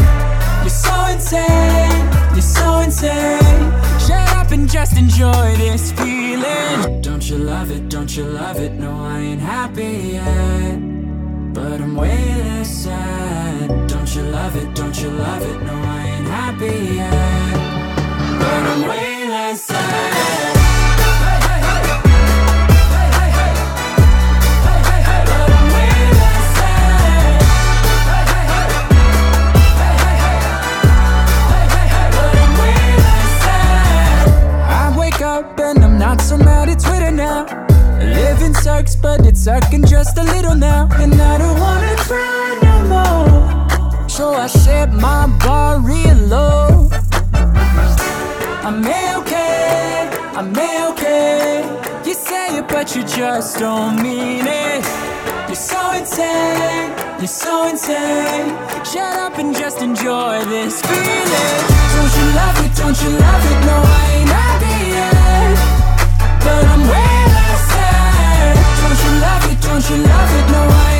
You're 0.60 0.68
so 0.68 1.06
insane, 1.06 2.02
you're 2.34 2.42
so 2.42 2.80
insane. 2.80 3.72
Shut 3.98 4.28
up 4.36 4.50
and 4.50 4.70
just 4.70 4.98
enjoy 4.98 5.56
this 5.56 5.92
feeling. 5.92 7.00
Don't 7.00 7.26
you 7.30 7.38
love 7.38 7.70
it? 7.70 7.88
Don't 7.88 8.14
you 8.14 8.24
love 8.24 8.58
it? 8.60 8.72
No, 8.72 8.92
I 8.92 9.20
ain't 9.20 9.40
happy 9.40 10.18
yet. 10.18 10.78
But 11.54 11.80
I'm 11.80 11.96
way 11.96 12.18
less 12.44 12.68
sad. 12.84 13.88
Don't 13.88 14.14
you 14.14 14.24
love 14.24 14.54
it? 14.56 14.74
Don't 14.74 15.00
you 15.02 15.08
love 15.08 15.42
it? 15.42 15.62
No, 15.62 15.74
I 15.74 16.00
ain't 16.16 16.28
happy 16.28 16.76
yet. 17.00 17.54
But 18.40 18.62
I'm 18.72 18.88
way 18.90 19.28
less 19.28 19.62
sad. 19.62 20.55
At 36.68 36.80
Twitter 36.80 37.10
now. 37.10 37.46
Living 37.98 38.54
sucks, 38.54 38.96
but 38.96 39.26
it's 39.26 39.40
sucking 39.40 39.84
just 39.86 40.18
a 40.18 40.22
little 40.22 40.54
now. 40.54 40.88
And 40.92 41.14
I 41.14 41.38
don't 41.38 41.58
wanna 41.58 41.96
cry 41.96 42.58
no 42.62 42.76
more. 42.92 44.08
So 44.08 44.34
I 44.34 44.46
set 44.46 44.92
my 44.92 45.26
bar 45.44 45.80
real 45.80 46.16
low. 46.34 46.88
I'm 48.66 48.84
okay, 49.18 50.10
I'm 50.34 50.52
okay. 50.90 51.62
You 52.04 52.14
say 52.14 52.58
it, 52.58 52.68
but 52.68 52.94
you 52.94 53.02
just 53.04 53.58
don't 53.58 54.02
mean 54.02 54.46
it. 54.46 54.84
You're 55.48 55.54
so 55.54 55.92
insane, 55.92 56.90
you're 57.18 57.36
so 57.44 57.68
insane. 57.68 58.48
Shut 58.84 59.16
up 59.24 59.38
and 59.38 59.54
just 59.54 59.82
enjoy 59.82 60.44
this 60.46 60.80
feeling. 60.82 61.62
Don't 61.94 62.12
you 62.18 62.26
love 62.40 62.58
it? 62.64 62.72
Don't 62.76 62.98
you 63.02 63.10
love 63.10 63.44
it? 63.52 63.58
No, 63.66 63.76
I 63.84 64.06
ain't 64.18 64.30
happy. 64.30 64.65
But 66.46 66.64
I'm 66.64 66.82
way 66.92 67.14
less 67.36 67.62
sad. 67.74 68.54
Don't 68.80 69.00
you 69.04 69.12
love 69.26 69.44
it? 69.50 69.58
Don't 69.66 69.84
you 69.90 69.98
love 70.10 70.30
it? 70.38 70.46
No, 70.52 70.62
I 70.70 70.95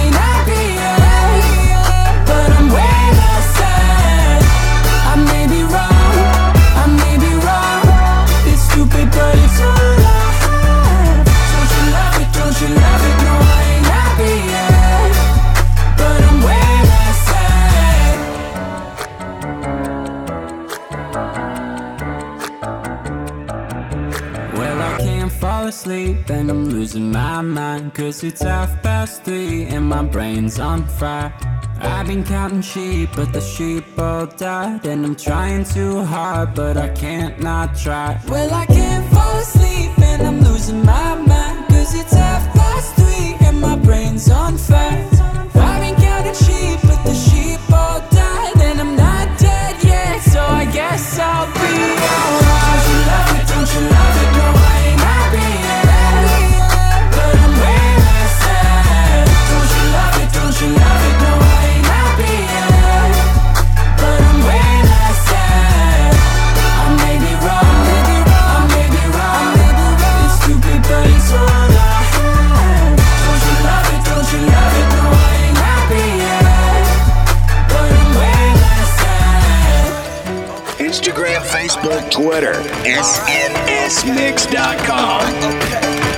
and 25.88 26.50
I'm 26.50 26.68
losing 26.68 27.12
my 27.12 27.40
mind. 27.42 27.94
Cause 27.94 28.24
it's 28.24 28.42
half 28.42 28.82
past 28.82 29.22
three 29.22 29.64
and 29.66 29.84
my 29.84 30.02
brain's 30.02 30.58
on 30.58 30.84
fire. 30.84 31.32
I've 31.80 32.08
been 32.08 32.24
counting 32.24 32.62
sheep, 32.62 33.10
but 33.14 33.32
the 33.32 33.40
sheep 33.40 33.84
all 33.98 34.26
died. 34.26 34.84
And 34.84 35.04
I'm 35.04 35.14
trying 35.14 35.64
too 35.64 36.02
hard, 36.02 36.54
but 36.54 36.76
I 36.76 36.88
can't 36.88 37.38
not 37.40 37.76
try. 37.76 38.20
Well, 38.28 38.52
I 38.52 38.66
can't 38.66 39.08
fall 39.12 39.38
asleep 39.38 39.96
and 39.98 40.22
I'm 40.22 40.40
losing 40.40 40.84
my 40.84 41.14
mind. 41.14 41.68
Cause 41.68 41.94
it's 41.94 42.12
half 42.12 42.52
past 42.54 42.96
three 42.96 43.36
and 43.46 43.60
my 43.60 43.76
brain's 43.76 44.28
on 44.28 44.58
fire. 44.58 45.15
Twitter, 82.16 82.54
SNSMix.com. 82.88 83.20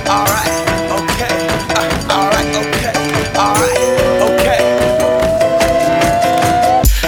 Alright, 0.07 0.47
okay, 0.95 1.35
uh, 1.75 2.15
alright, 2.15 2.47
okay, 2.55 2.95
alright, 3.35 3.83
okay. 4.31 4.63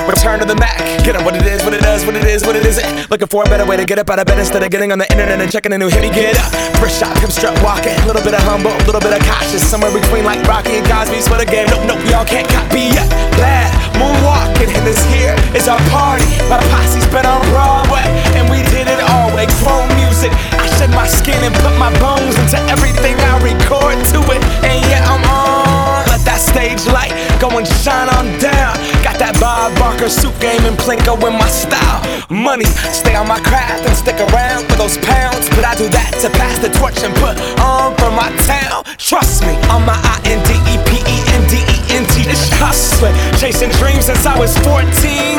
Return 0.06 0.40
to 0.40 0.46
the 0.46 0.58
Mac, 0.60 0.78
get 1.06 1.16
on 1.16 1.24
what 1.24 1.38
it 1.38 1.46
is, 1.46 1.64
what 1.64 1.74
it 1.74 1.80
does, 1.80 2.06
what 2.06 2.18
it 2.18 2.26
is, 2.26 2.46
what 2.46 2.58
it 2.58 2.66
isn't. 2.66 3.10
Looking 3.10 3.30
for 3.30 3.44
a 3.44 3.46
better 3.46 3.66
way 3.66 3.78
to 3.78 3.86
get 3.86 3.98
up 3.98 4.10
out 4.10 4.20
of 4.20 4.26
bed 4.26 4.40
instead 4.40 4.62
of 4.62 4.70
getting 4.70 4.92
on 4.92 4.98
the 5.00 5.10
internet 5.10 5.40
and 5.40 5.50
checking 5.50 5.72
a 5.72 5.78
new 5.78 5.88
hit. 5.88 6.14
Get 6.14 6.38
up, 6.38 6.52
first 6.76 7.00
shot, 7.00 7.16
come 7.16 7.32
strut 7.32 7.58
walking. 7.64 7.94
A 7.94 8.06
little 8.06 8.22
bit 8.22 8.34
of 8.34 8.42
humble, 8.44 8.72
a 8.72 8.84
little 8.84 9.00
bit 9.00 9.14
of 9.14 9.24
cautious. 9.26 9.64
Somewhere 9.66 9.94
between 9.98 10.26
like 10.26 10.44
Rocky 10.44 10.72
and 10.72 10.86
Cosby's 10.86 11.30
for 11.30 11.38
the 11.38 11.46
game. 11.46 11.68
Nope, 11.68 11.86
nope, 11.88 12.04
y'all 12.12 12.26
can't 12.26 12.50
copy 12.50 12.92
yet. 12.92 13.10
Bad 13.40 13.81
moonwalking, 13.98 14.72
and 14.76 14.84
this 14.86 15.02
here 15.12 15.36
is 15.56 15.68
our 15.68 15.80
party. 15.90 16.28
My 16.50 16.60
posse's 16.72 17.06
been 17.10 17.26
on 17.26 17.42
Broadway, 17.52 18.06
and 18.38 18.50
we 18.50 18.64
did 18.72 18.88
it 18.88 19.02
all 19.12 19.34
way. 19.36 19.48
Chrome 19.62 19.90
music, 19.98 20.32
I 20.58 20.66
shed 20.78 20.92
my 20.92 21.08
skin 21.08 21.38
and 21.44 21.54
put 21.56 21.74
my 21.78 21.92
bones 22.00 22.36
into 22.38 22.58
everything 22.70 23.16
I 23.20 23.38
record 23.42 23.98
to 24.14 24.20
it. 24.32 24.42
And 24.66 24.80
yeah, 24.90 25.06
I'm 25.06 25.24
on. 25.30 26.06
Let 26.08 26.22
that 26.26 26.42
stage 26.42 26.86
light 26.88 27.14
go 27.40 27.50
and 27.58 27.68
shine 27.82 28.10
on 28.10 28.30
down. 28.40 28.78
Got 29.02 29.18
that 29.20 29.38
Bob 29.40 29.74
Barker 29.78 30.10
suit 30.10 30.34
game 30.40 30.62
and 30.66 30.78
Plinko 30.78 31.18
in 31.26 31.34
my 31.38 31.50
style. 31.50 32.02
Money, 32.30 32.70
stay 32.94 33.16
on 33.16 33.28
my 33.28 33.40
craft 33.42 33.86
and 33.86 33.96
stick 33.98 34.18
around 34.32 34.70
for 34.70 34.78
those 34.78 34.98
pounds. 35.02 35.50
But 35.58 35.66
I 35.66 35.76
do 35.76 35.90
that 35.90 36.14
to 36.22 36.30
pass 36.38 36.58
the 36.62 36.70
torch 36.78 37.02
and 37.04 37.14
put 37.18 37.36
on 37.60 37.98
for 37.98 38.12
my 38.14 38.30
town. 38.48 38.86
Trust 38.98 39.44
me, 39.44 39.58
on 39.74 39.86
my 39.86 39.98
I 39.98 40.22
N 40.26 40.40
D 40.48 40.54
E 40.70 40.76
P 40.88 41.01
This 42.32 42.48
hustling, 42.64 43.12
chasing 43.36 43.68
dreams 43.76 44.08
since 44.08 44.24
I 44.26 44.40
was 44.40 44.56
14 44.64 44.88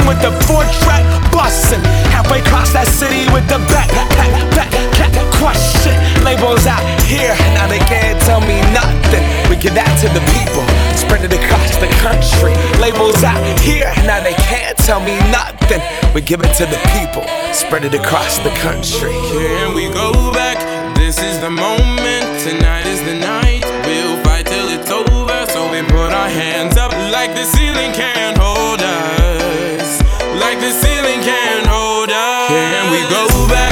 with 0.04 0.20
the 0.20 0.28
four 0.44 0.60
track 0.84 1.08
bustin'. 1.32 1.80
Halfway 2.12 2.44
across 2.44 2.68
that 2.76 2.84
city 2.84 3.24
with 3.32 3.48
the 3.48 3.56
back, 3.72 3.88
back, 3.88 4.12
back, 4.12 4.28
back, 4.52 4.68
it. 5.88 5.96
Labels 6.20 6.68
out 6.68 6.84
here, 7.08 7.32
now 7.56 7.64
they 7.64 7.80
can't 7.88 8.20
tell 8.28 8.44
me 8.44 8.60
nothing. 8.76 9.24
We 9.48 9.56
give 9.56 9.72
that 9.72 9.88
to 10.04 10.08
the 10.12 10.20
people, 10.36 10.60
spread 10.92 11.24
it 11.24 11.32
across 11.32 11.80
the 11.80 11.88
country. 12.04 12.52
Labels 12.76 13.24
out 13.24 13.40
here, 13.64 13.88
now 14.04 14.20
they 14.20 14.36
can't 14.44 14.76
tell 14.76 15.00
me 15.00 15.16
nothing. 15.32 15.80
We 16.12 16.20
give 16.20 16.44
it 16.44 16.52
to 16.60 16.68
the 16.68 16.76
people, 16.92 17.24
spread 17.56 17.88
it 17.88 17.96
across 17.96 18.36
the 18.44 18.52
country. 18.60 19.16
Can 19.32 19.72
we 19.72 19.88
go 19.88 20.12
back? 20.36 20.60
This 20.94 21.16
is 21.24 21.40
the 21.40 21.48
moment. 21.48 22.44
Tonight 22.44 22.84
is 22.84 23.00
the 23.00 23.16
night. 23.16 23.41
Our 26.22 26.28
hands 26.28 26.76
up 26.76 26.92
like 27.10 27.34
the 27.34 27.44
ceiling 27.44 27.92
can't 27.92 28.38
hold 28.38 28.80
us. 28.80 30.00
Like 30.38 30.60
the 30.60 30.70
ceiling 30.70 31.20
can't 31.20 31.66
hold 31.66 32.10
us. 32.10 32.48
Can 32.48 32.92
we 32.92 33.00
go 33.10 33.48
back? 33.48 33.71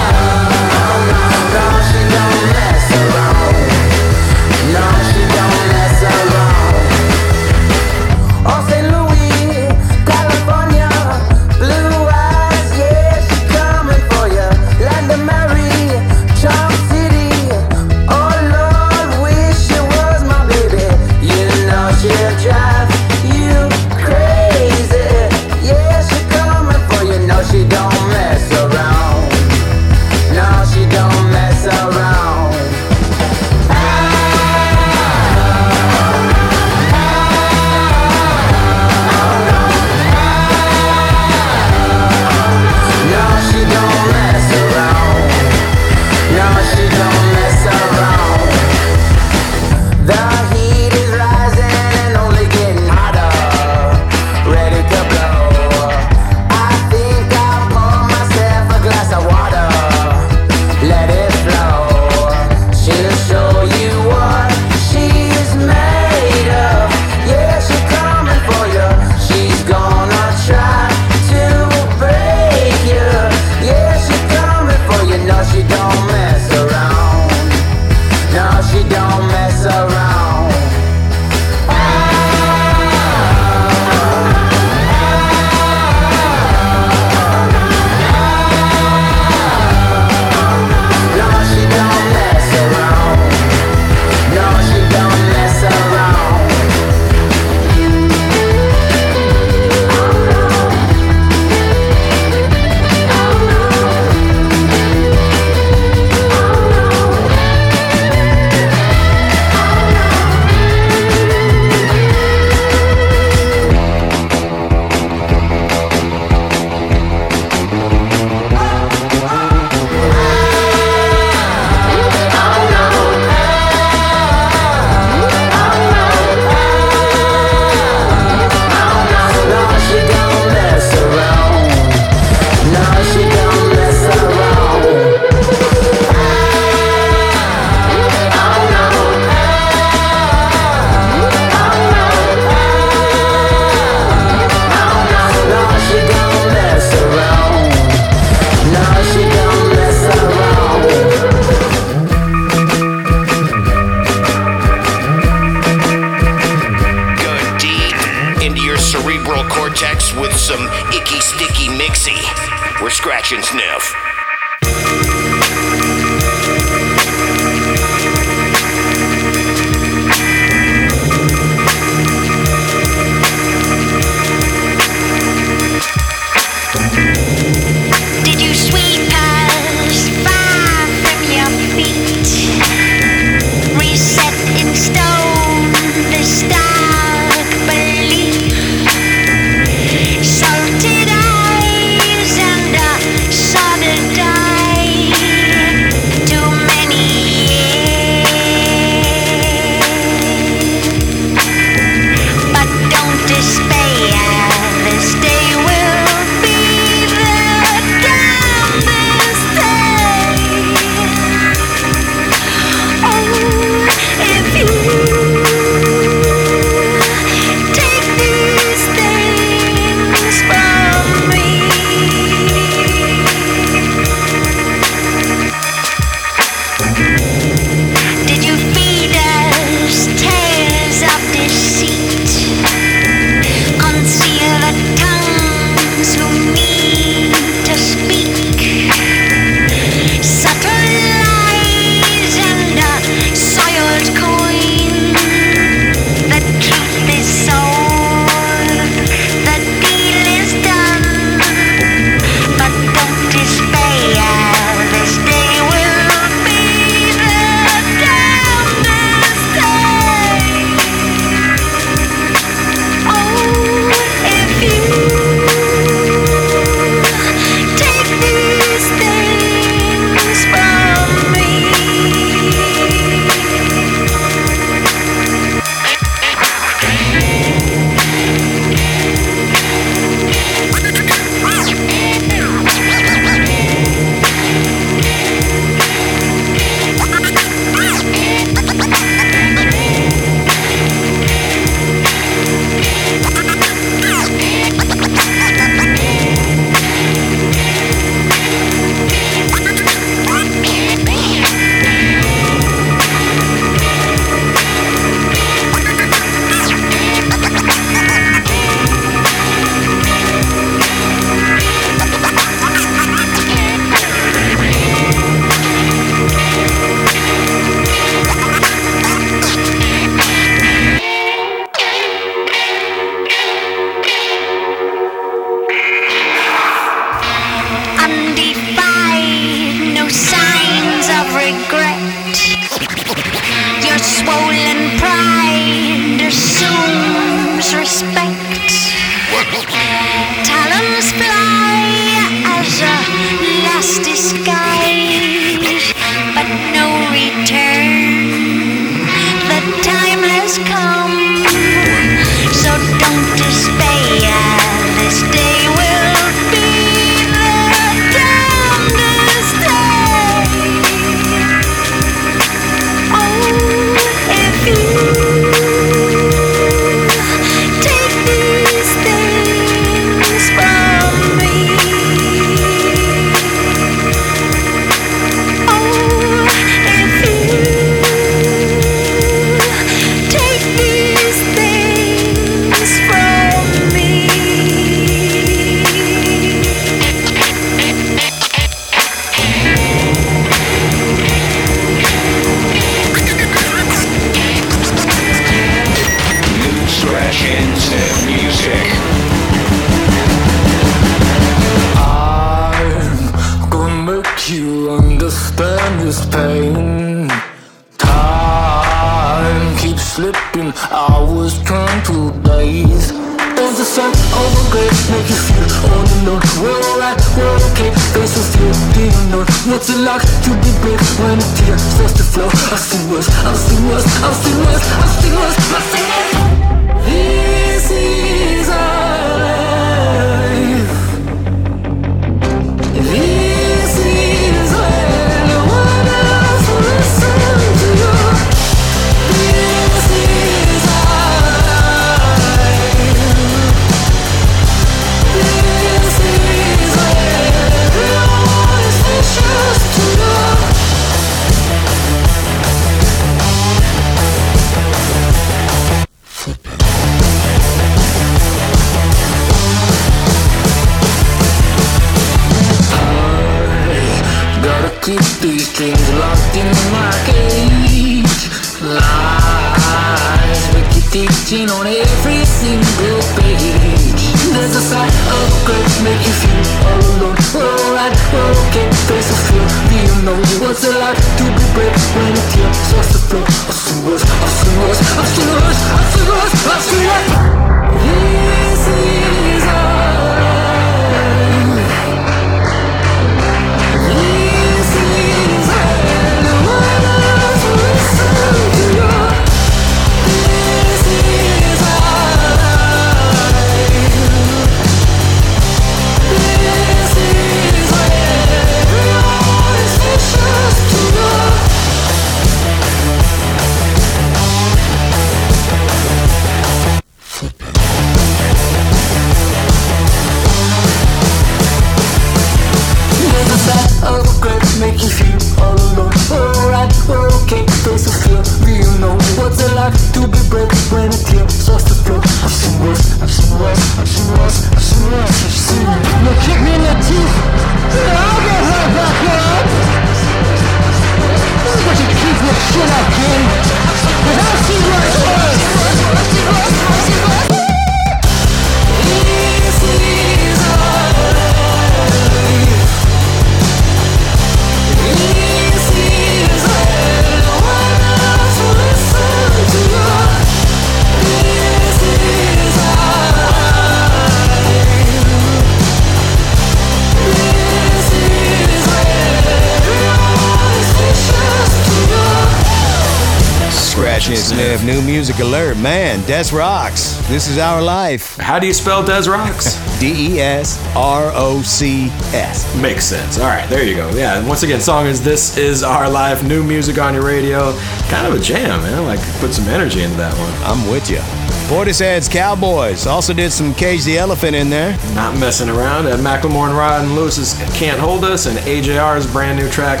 How 578.58 578.60
do 578.60 578.66
you 578.66 578.74
spell 578.74 579.04
Des 579.04 579.30
Rocs? 579.30 579.78
D 580.00 580.34
E 580.34 580.40
S 580.40 580.84
R 580.96 581.30
O 581.32 581.62
C 581.62 582.08
S. 582.34 582.74
Makes 582.82 583.04
sense. 583.04 583.38
All 583.38 583.46
right, 583.46 583.68
there 583.70 583.84
you 583.84 583.94
go. 583.94 584.10
Yeah, 584.10 584.36
and 584.36 584.48
once 584.48 584.64
again, 584.64 584.80
song 584.80 585.06
is 585.06 585.22
This 585.22 585.56
Is 585.56 585.84
Our 585.84 586.10
Life, 586.10 586.42
new 586.42 586.64
music 586.64 586.98
on 586.98 587.14
your 587.14 587.24
radio. 587.24 587.78
Kind 588.08 588.26
of 588.26 588.34
a 588.34 588.40
jam, 588.40 588.82
man. 588.82 589.04
Like, 589.04 589.20
put 589.38 589.54
some 589.54 589.68
energy 589.68 590.02
into 590.02 590.16
that 590.16 590.36
one. 590.36 590.52
I'm 590.68 590.90
with 590.90 591.08
you. 591.08 591.20
Portishead's 591.68 592.28
Cowboys 592.28 593.06
also 593.06 593.32
did 593.32 593.52
some 593.52 593.74
Cage 593.74 594.02
the 594.04 594.18
Elephant 594.18 594.56
in 594.56 594.70
there. 594.70 594.98
Not 595.14 595.38
messing 595.38 595.68
around. 595.68 596.06
Ed 596.08 596.18
Macklemore 596.18 596.68
and 596.68 596.76
Ryan 596.76 597.14
Lewis's 597.14 597.54
Can't 597.78 598.00
Hold 598.00 598.24
Us, 598.24 598.46
and 598.46 598.58
AJR's 598.60 599.30
brand 599.30 599.58
new 599.58 599.68
track, 599.68 600.00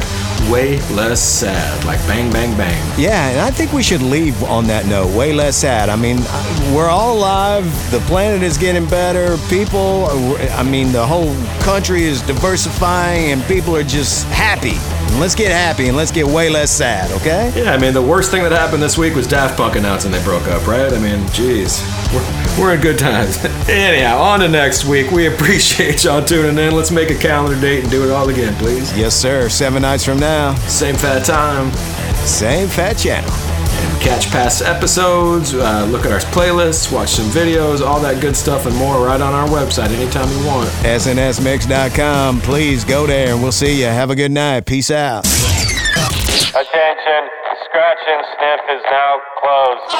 Way 0.50 0.80
Less 0.94 1.22
Sad. 1.22 1.84
Like, 1.84 1.98
bang, 2.08 2.32
bang, 2.32 2.56
bang. 2.56 2.98
Yeah, 2.98 3.28
and 3.28 3.40
I 3.40 3.50
think 3.50 3.72
we 3.72 3.82
should 3.82 4.02
leave 4.02 4.42
on 4.44 4.66
that 4.68 4.86
note. 4.86 5.14
Way 5.14 5.32
less 5.32 5.56
sad. 5.56 5.90
I 5.90 5.96
mean, 5.96 6.16
we're 6.74 6.88
all 6.88 7.16
alive. 7.16 7.64
The 7.90 8.00
planet 8.00 8.42
is 8.42 8.58
getting 8.58 8.86
better. 8.86 9.36
People, 9.48 10.06
I 10.06 10.62
mean, 10.62 10.92
the 10.92 11.06
whole 11.06 11.34
country 11.62 12.02
is 12.04 12.22
diversifying, 12.22 13.32
and 13.32 13.42
people 13.44 13.74
are 13.76 13.82
just 13.82 14.26
happy. 14.26 14.74
And 15.10 15.20
let's 15.20 15.34
get 15.34 15.50
happy 15.50 15.88
and 15.88 15.96
let's 15.96 16.10
get 16.10 16.26
way 16.26 16.50
less 16.50 16.70
sad, 16.70 17.10
okay? 17.12 17.52
Yeah, 17.56 17.72
I 17.72 17.78
mean, 17.78 17.94
the 17.94 18.02
worst 18.02 18.30
thing 18.30 18.42
that 18.42 18.52
happened 18.52 18.82
this 18.82 18.98
week 18.98 19.14
was 19.14 19.26
Daft 19.26 19.56
Punk 19.56 19.76
announcing 19.76 20.10
they 20.12 20.22
broke 20.22 20.46
up, 20.48 20.66
right? 20.66 20.92
I 20.92 20.98
mean, 20.98 21.20
jeez. 21.28 21.80
We're, 22.12 22.62
we're 22.62 22.74
in 22.74 22.80
good 22.80 22.98
times. 22.98 23.42
Anyhow, 23.68 24.18
on 24.18 24.40
to 24.40 24.48
next 24.48 24.84
week. 24.84 25.10
We 25.10 25.26
appreciate 25.26 26.04
y'all 26.04 26.24
tuning 26.24 26.58
in. 26.58 26.74
Let's 26.74 26.90
make 26.90 27.10
a 27.10 27.16
calendar 27.16 27.58
date 27.58 27.82
and 27.84 27.90
do 27.90 28.04
it 28.04 28.10
all 28.10 28.28
again, 28.28 28.54
please. 28.56 28.96
Yes, 28.96 29.14
sir. 29.16 29.48
Seven 29.48 29.82
nights 29.82 30.04
from 30.04 30.18
now. 30.18 30.54
Same 30.66 30.94
fat 30.94 31.24
time. 31.24 31.72
Same 32.26 32.68
fat 32.68 32.98
channel. 32.98 33.30
And 33.98 34.06
catch 34.06 34.30
past 34.30 34.62
episodes, 34.62 35.54
uh, 35.54 35.84
look 35.90 36.06
at 36.06 36.12
our 36.12 36.20
playlists, 36.30 36.92
watch 36.92 37.08
some 37.10 37.26
videos, 37.30 37.80
all 37.84 37.98
that 38.00 38.20
good 38.20 38.36
stuff 38.36 38.66
and 38.66 38.76
more 38.76 39.04
right 39.04 39.20
on 39.20 39.34
our 39.34 39.48
website 39.48 39.90
anytime 39.90 40.30
you 40.30 40.46
want. 40.46 40.68
SNSMix.com. 40.86 42.40
Please 42.42 42.84
go 42.84 43.06
there 43.08 43.32
and 43.32 43.42
we'll 43.42 43.50
see 43.50 43.80
you. 43.80 43.86
Have 43.86 44.10
a 44.10 44.14
good 44.14 44.30
night. 44.30 44.66
Peace 44.66 44.92
out. 44.92 45.26
Attention, 45.26 47.22
Scratch 47.64 47.98
and 48.06 48.24
Sniff 48.38 48.60
is 48.70 48.82
now 48.88 49.20
closed. 49.40 49.92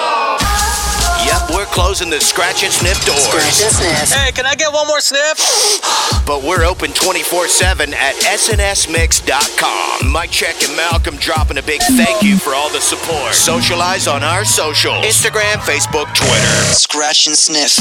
Yep, 1.27 1.57
we're 1.57 1.66
closing 1.66 2.09
the 2.09 2.20
Scratch 2.20 2.62
and 2.62 2.73
Sniff 2.73 3.05
doors. 3.05 3.25
Scratch 3.25 3.62
and 3.62 3.73
Sniff. 3.75 4.12
Hey, 4.12 4.31
can 4.33 4.47
I 4.47 4.55
get 4.55 4.73
one 4.73 4.87
more 4.87 5.01
sniff? 5.01 5.83
But 6.29 6.43
we're 6.43 6.67
open 6.67 6.93
24 6.93 7.49
7 7.49 7.95
at 7.95 8.15
SNSMix.com. 8.17 10.13
Mike 10.13 10.31
Check 10.31 10.63
and 10.63 10.77
Malcolm 10.77 11.17
dropping 11.17 11.57
a 11.57 11.63
big 11.63 11.81
thank 11.97 12.23
you 12.23 12.37
for 12.37 12.55
all 12.55 12.69
the 12.69 12.83
support. 12.83 13.33
Socialize 13.33 14.07
on 14.07 14.23
our 14.23 14.45
socials 14.45 15.07
Instagram, 15.07 15.55
Facebook, 15.65 16.15
Twitter. 16.15 16.75
Scratch 16.75 17.27
and 17.29 17.35
Sniff. 17.35 17.79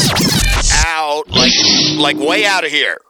Out. 0.86 1.30
Like, 1.30 1.52
like 1.98 2.16
way 2.16 2.46
out 2.46 2.64
of 2.64 2.72
here. 2.72 3.02